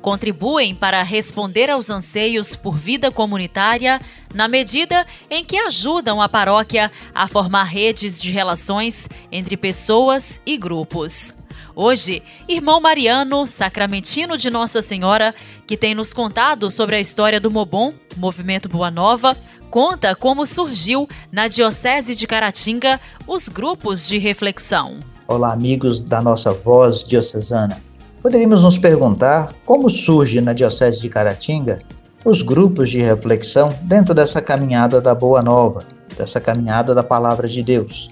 Contribuem 0.00 0.74
para 0.74 1.02
responder 1.02 1.70
aos 1.70 1.90
anseios 1.90 2.54
por 2.54 2.76
vida 2.76 3.10
comunitária 3.10 4.00
na 4.34 4.46
medida 4.46 5.06
em 5.28 5.44
que 5.44 5.56
ajudam 5.56 6.22
a 6.22 6.28
paróquia 6.28 6.92
a 7.14 7.26
formar 7.26 7.64
redes 7.64 8.20
de 8.20 8.30
relações 8.30 9.08
entre 9.32 9.56
pessoas 9.56 10.40
e 10.46 10.56
grupos. 10.56 11.34
Hoje, 11.74 12.22
irmão 12.48 12.80
Mariano, 12.80 13.46
sacramentino 13.46 14.38
de 14.38 14.48
Nossa 14.48 14.80
Senhora, 14.80 15.34
que 15.66 15.76
tem 15.76 15.94
nos 15.94 16.14
contado 16.14 16.70
sobre 16.70 16.96
a 16.96 17.00
história 17.00 17.38
do 17.38 17.50
Mobon, 17.50 17.92
Movimento 18.16 18.66
Boa 18.66 18.90
Nova, 18.90 19.36
conta 19.70 20.16
como 20.16 20.46
surgiu 20.46 21.06
na 21.30 21.48
Diocese 21.48 22.14
de 22.14 22.26
Caratinga 22.26 22.98
os 23.26 23.48
grupos 23.48 24.08
de 24.08 24.16
reflexão. 24.16 25.00
Olá, 25.28 25.52
amigos 25.52 26.02
da 26.02 26.22
nossa 26.22 26.50
voz 26.50 27.04
diocesana. 27.04 27.85
Poderíamos 28.26 28.60
nos 28.60 28.76
perguntar 28.76 29.54
como 29.64 29.88
surge 29.88 30.40
na 30.40 30.52
Diocese 30.52 31.00
de 31.00 31.08
Caratinga 31.08 31.80
os 32.24 32.42
grupos 32.42 32.90
de 32.90 32.98
reflexão 32.98 33.68
dentro 33.82 34.12
dessa 34.12 34.42
caminhada 34.42 35.00
da 35.00 35.14
Boa 35.14 35.40
Nova, 35.40 35.84
dessa 36.18 36.40
caminhada 36.40 36.92
da 36.92 37.04
Palavra 37.04 37.46
de 37.46 37.62
Deus. 37.62 38.10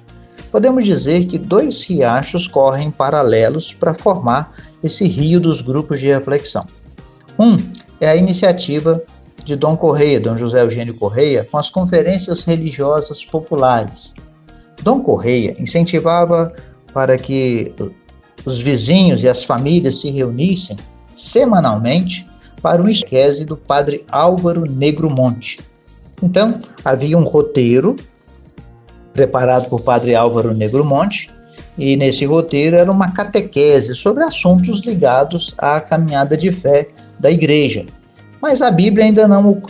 Podemos 0.52 0.84
dizer 0.84 1.26
que 1.26 1.36
dois 1.36 1.82
riachos 1.82 2.46
correm 2.46 2.92
paralelos 2.92 3.72
para 3.74 3.92
formar 3.92 4.54
esse 4.84 5.04
rio 5.08 5.40
dos 5.40 5.60
grupos 5.60 5.98
de 5.98 6.06
reflexão. 6.06 6.64
Um 7.36 7.56
é 8.00 8.08
a 8.08 8.14
iniciativa 8.14 9.02
de 9.44 9.56
Dom 9.56 9.76
Correia, 9.76 10.20
Dom 10.20 10.36
José 10.36 10.62
Eugênio 10.62 10.94
Correia, 10.94 11.44
com 11.50 11.58
as 11.58 11.70
conferências 11.70 12.44
religiosas 12.44 13.24
populares. 13.24 14.14
Dom 14.80 15.00
Correia 15.00 15.56
incentivava 15.58 16.54
para 16.92 17.18
que 17.18 17.74
os 18.44 18.60
vizinhos 18.60 19.22
e 19.22 19.28
as 19.28 19.44
famílias 19.44 20.00
se 20.00 20.10
reunissem 20.10 20.76
semanalmente 21.16 22.26
para 22.60 22.82
um 22.82 22.88
esquese 22.88 23.44
do 23.44 23.56
padre 23.56 24.04
Álvaro 24.10 24.64
Negro 24.64 25.10
Monte. 25.10 25.58
Então, 26.22 26.60
havia 26.84 27.18
um 27.18 27.24
roteiro 27.24 27.96
preparado 29.12 29.68
por 29.68 29.82
padre 29.82 30.14
Álvaro 30.14 30.52
Negro 30.52 30.84
Monte, 30.84 31.30
e 31.76 31.96
nesse 31.96 32.24
roteiro 32.24 32.76
era 32.76 32.90
uma 32.90 33.12
catequese 33.12 33.94
sobre 33.94 34.24
assuntos 34.24 34.80
ligados 34.80 35.54
à 35.58 35.80
caminhada 35.80 36.36
de 36.36 36.52
fé 36.52 36.88
da 37.18 37.30
igreja, 37.30 37.86
mas 38.40 38.60
a 38.60 38.70
Bíblia 38.70 39.04
ainda 39.04 39.26
não, 39.26 39.62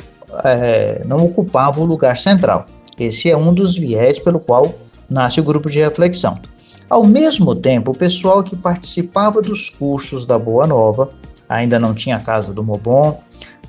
é, 0.45 1.03
não 1.05 1.25
ocupava 1.25 1.81
o 1.81 1.85
lugar 1.85 2.19
central. 2.19 2.67
Esse 2.99 3.31
é 3.31 3.37
um 3.37 3.53
dos 3.53 3.77
viés 3.77 4.19
pelo 4.19 4.39
qual 4.39 4.75
nasce 5.09 5.41
o 5.41 5.45
grupo 5.45 5.71
de 5.71 5.79
reflexão. 5.79 6.39
Ao 6.89 7.05
mesmo 7.05 7.55
tempo, 7.55 7.93
o 7.93 7.97
pessoal 7.97 8.43
que 8.43 8.55
participava 8.55 9.41
dos 9.41 9.71
cursos 9.71 10.27
da 10.27 10.39
Boa 10.39 10.67
Nova, 10.67 11.11
ainda 11.49 11.79
não 11.79 11.95
tinha 11.95 12.17
a 12.17 12.21
casa 12.21 12.53
do 12.53 12.63
Mobon, 12.63 13.21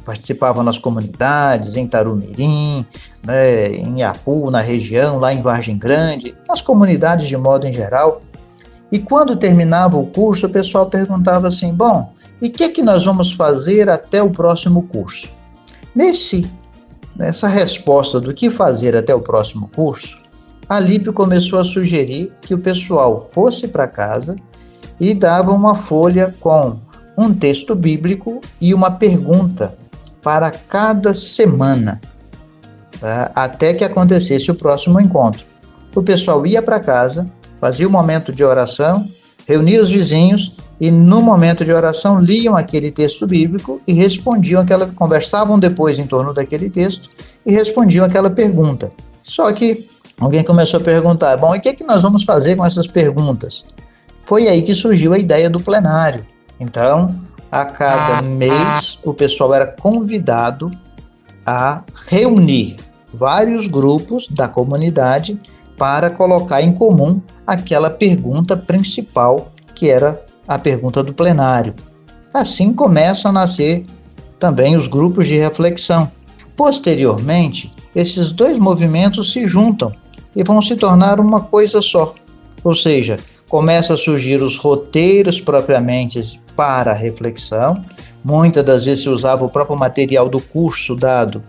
participava 0.04 0.62
nas 0.64 0.78
comunidades, 0.78 1.76
em 1.76 1.88
Tarumirim, 1.88 2.86
né, 3.24 3.70
em 3.76 4.00
Iapu, 4.00 4.52
na 4.52 4.62
região, 4.62 5.18
lá 5.18 5.34
em 5.34 5.42
Vargem 5.42 5.78
Grande, 5.78 6.36
nas 6.48 6.62
comunidades 6.62 7.28
de 7.28 7.36
modo 7.36 7.66
em 7.66 7.74
geral. 7.74 8.22
E 8.92 9.00
quando 9.00 9.36
terminava 9.36 9.98
o 9.98 10.06
curso, 10.06 10.46
o 10.46 10.50
pessoal 10.50 10.86
perguntava 10.86 11.48
assim: 11.48 11.74
bom, 11.74 12.14
e 12.42 12.48
o 12.48 12.52
que, 12.52 12.70
que 12.70 12.84
nós 12.84 13.04
vamos 13.04 13.34
fazer 13.34 13.90
até 13.90 14.22
o 14.22 14.30
próximo 14.30 14.84
curso? 14.84 15.28
Nesse, 15.96 16.50
nessa 17.16 17.48
resposta 17.48 18.20
do 18.20 18.34
que 18.34 18.52
fazer 18.52 18.96
até 18.96 19.16
o 19.16 19.22
próximo 19.22 19.70
curso, 19.74 20.18
a 20.68 20.80
Lípio 20.80 21.14
começou 21.14 21.60
a 21.60 21.66
sugerir 21.66 22.32
que 22.42 22.54
o 22.54 22.60
pessoal 22.60 23.20
fosse 23.20 23.68
para 23.68 23.88
casa 23.88 24.36
e 25.00 25.14
dava 25.14 25.52
uma 25.52 25.76
folha 25.76 26.34
com 26.40 26.78
um 27.18 27.34
texto 27.34 27.76
bíblico 27.76 28.42
e 28.60 28.74
uma 28.74 28.92
pergunta 28.92 29.78
para 30.22 30.50
cada 30.52 31.14
semana, 31.14 32.02
tá? 33.00 33.32
até 33.36 33.74
que 33.74 33.84
acontecesse 33.84 34.50
o 34.50 34.56
próximo 34.56 35.00
encontro. 35.00 35.46
O 35.94 36.02
pessoal 36.02 36.46
ia 36.46 36.62
para 36.62 36.80
casa, 36.80 37.26
fazia 37.60 37.86
o 37.86 37.90
um 37.90 37.92
momento 37.92 38.34
de 38.34 38.44
oração, 38.44 39.06
reunia 39.48 39.82
os 39.82 39.90
vizinhos 39.90 40.58
e 40.82 40.92
no 40.92 41.22
momento 41.22 41.64
de 41.64 41.72
oração 41.72 42.20
liam 42.20 42.58
aquele 42.58 42.92
texto 42.92 43.26
bíblico 43.26 43.80
e 43.88 43.94
respondiam 43.94 44.62
aquela, 44.62 44.88
conversavam 44.88 45.58
depois 45.58 46.00
em 46.00 46.08
torno 46.08 46.34
daquele 46.34 46.70
texto 46.70 47.10
e 47.46 47.54
respondiam 47.54 48.04
aquela 48.04 48.30
pergunta. 48.30 48.92
Só 49.24 49.52
que 49.54 49.88
alguém 50.20 50.44
começou 50.44 50.80
a 50.80 50.84
perguntar: 50.84 51.38
bom, 51.38 51.56
e 51.56 51.60
o 51.60 51.62
que, 51.62 51.70
é 51.70 51.74
que 51.74 51.84
nós 51.84 52.02
vamos 52.02 52.24
fazer 52.24 52.56
com 52.56 52.66
essas 52.66 52.88
perguntas? 52.88 53.66
Foi 54.26 54.48
aí 54.48 54.62
que 54.62 54.74
surgiu 54.74 55.14
a 55.14 55.20
ideia 55.20 55.50
do 55.50 55.60
plenário. 55.60 56.26
Então, 56.60 57.16
a 57.52 57.66
cada 57.66 58.24
mês, 58.24 59.00
o 59.04 59.14
pessoal 59.14 59.54
era 59.54 59.68
convidado 59.68 60.72
a 61.46 61.84
reunir 62.08 62.76
vários 63.14 63.68
grupos 63.68 64.28
da 64.28 64.48
comunidade 64.48 65.40
para 65.78 66.10
colocar 66.10 66.62
em 66.62 66.74
comum 66.74 67.22
aquela 67.46 67.90
pergunta 67.90 68.58
principal 68.58 69.52
que 69.74 69.90
era 69.90 70.24
a 70.48 70.58
pergunta 70.58 71.04
do 71.04 71.14
plenário. 71.14 71.74
Assim 72.34 72.74
começam 72.74 73.30
a 73.30 73.34
nascer 73.34 73.84
também 74.40 74.76
os 74.76 74.88
grupos 74.88 75.28
de 75.28 75.38
reflexão. 75.38 76.12
Posteriormente, 76.56 77.72
esses 77.96 78.32
dois 78.32 78.58
movimentos 78.58 79.32
se 79.32 79.46
juntam 79.46 79.92
e 80.36 80.44
vão 80.44 80.62
se 80.62 80.76
tornar 80.76 81.20
uma 81.20 81.42
coisa 81.42 81.82
só. 81.82 82.14
Ou 82.64 82.74
seja, 82.74 83.18
começa 83.50 83.94
a 83.94 83.98
surgir 83.98 84.42
os 84.42 84.58
roteiros 84.58 85.40
propriamente 85.40 86.42
para 86.56 86.92
a 86.92 86.96
reflexão. 86.96 87.84
Muitas 88.24 88.66
das 88.66 88.86
vezes 88.86 89.04
se 89.04 89.10
usava 89.10 89.46
o 89.46 89.50
próprio 89.50 89.78
material 89.78 90.28
do 90.28 90.42
curso 90.42 90.96
dado 90.96 91.44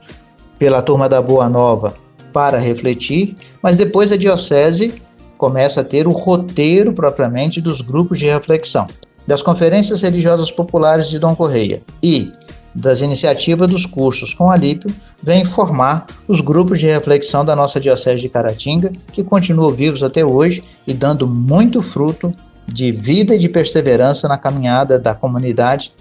pela 0.58 0.82
turma 0.82 1.08
da 1.08 1.20
Boa 1.20 1.48
Nova 1.48 1.94
para 2.32 2.58
refletir, 2.58 3.34
mas 3.62 3.76
depois 3.76 4.12
a 4.12 4.16
diocese 4.16 5.02
começa 5.38 5.80
a 5.80 5.84
ter 5.84 6.06
o 6.06 6.12
roteiro 6.12 6.92
propriamente 6.92 7.60
dos 7.60 7.80
grupos 7.80 8.18
de 8.18 8.26
reflexão, 8.26 8.86
das 9.26 9.42
conferências 9.42 10.02
religiosas 10.02 10.50
populares 10.50 11.08
de 11.08 11.18
Dom 11.18 11.34
Correia 11.34 11.80
e 12.02 12.30
das 12.76 13.00
iniciativas 13.00 13.68
dos 13.68 13.86
cursos 13.86 14.34
com 14.34 14.50
Alípio, 14.50 14.94
vem 15.22 15.44
formar 15.44 16.06
os 16.28 16.40
grupos 16.40 16.78
de 16.78 16.86
reflexão 16.86 17.44
da 17.44 17.56
nossa 17.56 17.80
Diocese 17.80 18.20
de 18.20 18.28
Caratinga, 18.28 18.92
que 19.12 19.24
continuam 19.24 19.70
vivos 19.70 20.02
até 20.02 20.24
hoje 20.24 20.62
e 20.86 20.92
dando 20.92 21.26
muito 21.26 21.80
fruto 21.80 22.34
de 22.68 22.92
vida 22.92 23.34
e 23.34 23.38
de 23.38 23.48
perseverança 23.48 24.28
na 24.28 24.36
caminhada 24.36 24.98
da 24.98 25.14
comunidade 25.14 25.92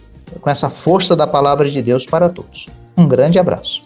com 0.41 0.49
essa 0.49 0.69
força 0.69 1.15
da 1.15 1.25
palavra 1.25 1.69
de 1.69 1.81
Deus 1.81 2.05
para 2.05 2.29
todos. 2.29 2.65
Um 2.97 3.07
grande 3.07 3.39
abraço. 3.39 3.81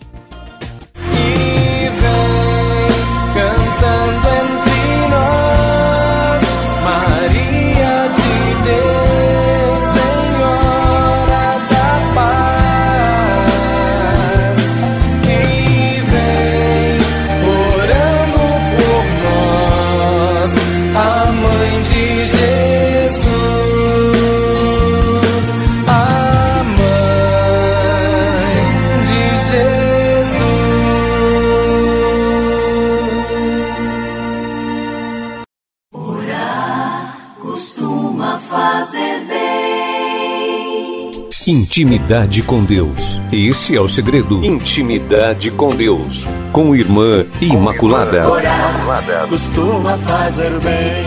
Intimidade 41.79 42.43
com 42.43 42.65
Deus. 42.65 43.21
Esse 43.31 43.73
é 43.73 43.79
o 43.79 43.87
segredo. 43.87 44.43
Intimidade 44.43 45.49
com 45.49 45.73
Deus. 45.73 46.25
Com 46.51 46.75
Irmã 46.75 47.25
Imaculada. 47.39 48.17
Imaculada. 48.17 49.27
Costuma 49.29 49.97
fazer 49.99 50.59
bem. 50.59 51.05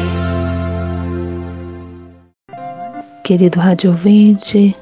Querido 3.23 3.61
rádio 3.61 3.91
ouvinte, 3.91 4.75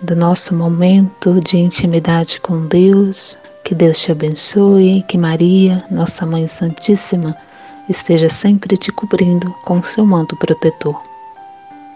do 0.00 0.16
nosso 0.16 0.54
momento 0.54 1.38
de 1.42 1.58
intimidade 1.58 2.40
com 2.40 2.64
Deus, 2.64 3.38
que 3.64 3.74
Deus 3.74 4.00
te 4.00 4.12
abençoe, 4.12 5.04
que 5.06 5.18
Maria, 5.18 5.84
nossa 5.90 6.24
Mãe 6.24 6.48
Santíssima, 6.48 7.36
esteja 7.86 8.30
sempre 8.30 8.78
te 8.78 8.90
cobrindo 8.90 9.54
com 9.66 9.82
seu 9.82 10.06
manto 10.06 10.34
protetor. 10.36 10.98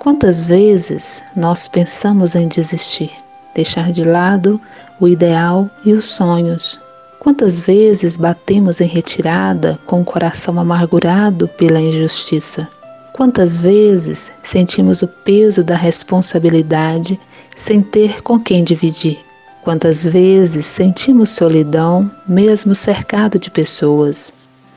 Quantas 0.01 0.45
vezes 0.45 1.25
nós 1.35 1.67
pensamos 1.67 2.35
em 2.35 2.47
desistir? 2.47 3.11
Deixar 3.55 3.93
de 3.93 4.05
lado 4.05 4.61
o 5.01 5.09
ideal 5.09 5.71
e 5.85 5.93
os 5.93 6.05
sonhos. 6.05 6.81
Quantas 7.19 7.61
vezes 7.61 8.17
batemos 8.17 8.81
em 8.81 8.87
retirada 8.87 9.79
com 9.85 10.01
o 10.01 10.05
coração 10.05 10.59
amargurado 10.59 11.49
pela 11.49 11.81
injustiça? 11.81 12.69
Quantas 13.13 13.61
vezes 13.61 14.33
sentimos 14.43 15.03
o 15.03 15.09
peso 15.09 15.65
da 15.65 15.75
responsabilidade 15.75 17.19
sem 17.57 17.83
ter 17.83 18.23
com 18.23 18.39
quem 18.39 18.63
dividir? 18.63 19.19
Quantas 19.63 20.05
vezes 20.05 20.65
sentimos 20.65 21.31
solidão, 21.31 22.09
mesmo 22.27 22.75
cercado 22.75 23.39
de 23.39 23.51
pessoas? 23.51 24.33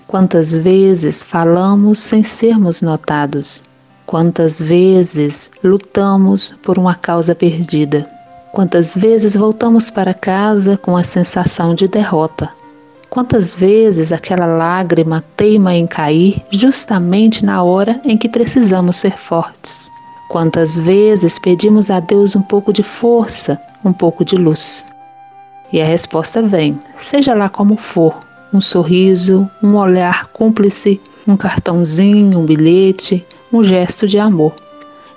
Quantas 0.08 0.58
vezes 0.58 1.24
falamos 1.24 2.00
sem 2.00 2.24
sermos 2.24 2.82
notados? 2.82 3.62
Quantas 4.06 4.60
vezes 4.60 5.52
lutamos 5.64 6.54
por 6.64 6.78
uma 6.78 6.96
causa 6.96 7.34
perdida? 7.34 8.06
Quantas 8.52 8.98
vezes 8.98 9.34
voltamos 9.34 9.90
para 9.90 10.14
casa 10.14 10.76
com 10.76 10.98
a 10.98 11.04
sensação 11.04 11.74
de 11.74 11.88
derrota? 11.88 12.50
Quantas 13.10 13.56
vezes 13.56 14.12
aquela 14.12 14.46
lágrima 14.46 15.24
teima 15.38 15.74
em 15.74 15.88
cair 15.88 16.44
justamente 16.52 17.46
na 17.46 17.64
hora 17.64 18.02
em 18.04 18.18
que 18.18 18.28
precisamos 18.28 18.98
ser 18.98 19.18
fortes? 19.18 19.90
Quantas 20.30 20.78
vezes 20.78 21.40
pedimos 21.40 21.90
a 21.90 22.02
Deus 22.02 22.36
um 22.36 22.42
pouco 22.42 22.74
de 22.74 22.84
força, 22.84 23.58
um 23.86 23.94
pouco 23.94 24.26
de 24.26 24.36
luz? 24.36 24.86
E 25.72 25.82
a 25.82 25.86
resposta 25.86 26.42
vem, 26.42 26.78
seja 26.98 27.34
lá 27.34 27.48
como 27.48 27.78
for: 27.78 28.20
um 28.54 28.60
sorriso, 28.60 29.50
um 29.64 29.78
olhar 29.78 30.28
cúmplice, 30.28 31.00
um 31.26 31.38
cartãozinho, 31.38 32.40
um 32.40 32.46
bilhete, 32.46 33.26
um 33.52 33.64
gesto 33.64 34.06
de 34.06 34.20
amor. 34.20 34.54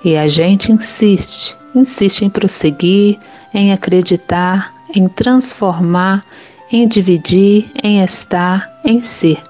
E 0.05 0.15
a 0.15 0.25
gente 0.25 0.71
insiste, 0.71 1.55
insiste 1.75 2.23
em 2.23 2.29
prosseguir, 2.29 3.17
em 3.53 3.71
acreditar, 3.71 4.73
em 4.93 5.07
transformar, 5.07 6.23
em 6.71 6.87
dividir, 6.87 7.69
em 7.83 8.03
estar, 8.03 8.79
em 8.83 8.99
ser. 8.99 9.41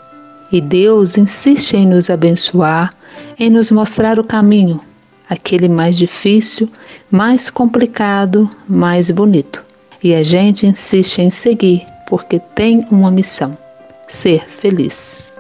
E 0.52 0.62
Deus 0.62 1.18
insiste 1.18 1.76
em 1.76 1.88
nos 1.88 2.10
abençoar, 2.10 2.92
em 3.40 3.50
nos 3.50 3.72
mostrar 3.72 4.20
o 4.20 4.24
caminho, 4.24 4.80
aquele 5.30 5.68
mais 5.68 5.98
difícil, 5.98 6.70
mais 7.10 7.50
complicado, 7.50 8.50
mais 8.68 9.12
bonito. 9.12 9.64
E 10.04 10.14
a 10.14 10.24
gente 10.24 10.68
insiste 10.68 11.20
em 11.20 11.30
seguir, 11.30 11.86
porque 12.08 12.40
tem 12.40 12.86
uma 12.92 13.10
missão: 13.10 13.52
ser 14.08 14.48
feliz. 14.48 15.35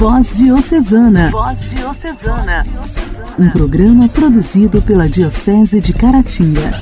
Voz 0.00 0.38
Diocesana. 0.38 1.30
Voz 1.30 1.74
Diocesana. 1.74 2.64
Um 3.38 3.50
programa 3.50 4.08
produzido 4.08 4.80
pela 4.80 5.06
Diocese 5.06 5.78
de 5.78 5.92
Caratinga. 5.92 6.72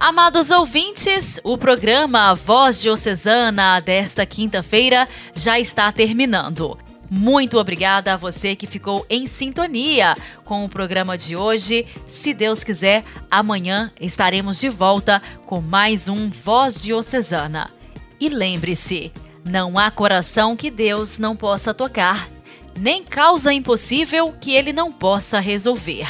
Amados 0.00 0.50
ouvintes, 0.50 1.38
o 1.44 1.58
programa 1.58 2.34
Voz 2.34 2.80
Diocesana 2.80 3.78
desta 3.80 4.24
quinta-feira 4.24 5.06
já 5.34 5.60
está 5.60 5.92
terminando. 5.92 6.78
Muito 7.10 7.58
obrigada 7.58 8.14
a 8.14 8.16
você 8.16 8.56
que 8.56 8.66
ficou 8.66 9.04
em 9.10 9.26
sintonia 9.26 10.14
com 10.46 10.64
o 10.64 10.68
programa 10.68 11.18
de 11.18 11.36
hoje. 11.36 11.86
Se 12.08 12.32
Deus 12.32 12.64
quiser, 12.64 13.04
amanhã 13.30 13.92
estaremos 14.00 14.58
de 14.58 14.70
volta 14.70 15.20
com 15.44 15.60
mais 15.60 16.08
um 16.08 16.30
Voz 16.30 16.82
Diocesana. 16.82 17.68
E 18.18 18.30
lembre-se, 18.30 19.12
não 19.44 19.78
há 19.78 19.90
coração 19.90 20.56
que 20.56 20.70
Deus 20.70 21.18
não 21.18 21.34
possa 21.36 21.74
tocar, 21.74 22.28
nem 22.78 23.04
causa 23.04 23.52
impossível 23.52 24.34
que 24.40 24.52
ele 24.52 24.72
não 24.72 24.92
possa 24.92 25.40
resolver. 25.40 26.06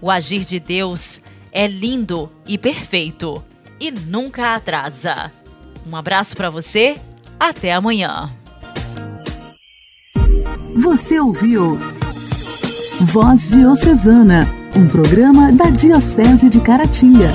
O 0.00 0.10
agir 0.10 0.44
de 0.44 0.58
Deus 0.58 1.20
é 1.52 1.66
lindo 1.66 2.30
e 2.46 2.56
perfeito 2.56 3.44
e 3.78 3.90
nunca 3.90 4.54
atrasa. 4.54 5.32
Um 5.86 5.96
abraço 5.96 6.36
para 6.36 6.50
você, 6.50 6.96
até 7.38 7.72
amanhã. 7.72 8.30
Você 10.76 11.18
ouviu 11.18 11.78
Voz 13.00 13.50
Diocesana, 13.50 14.46
um 14.76 14.88
programa 14.88 15.50
da 15.52 15.70
Diocese 15.70 16.48
de 16.48 16.60
Caratinga. 16.60 17.30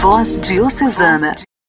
Voz 0.00 0.38
Diocesana. 0.40 1.34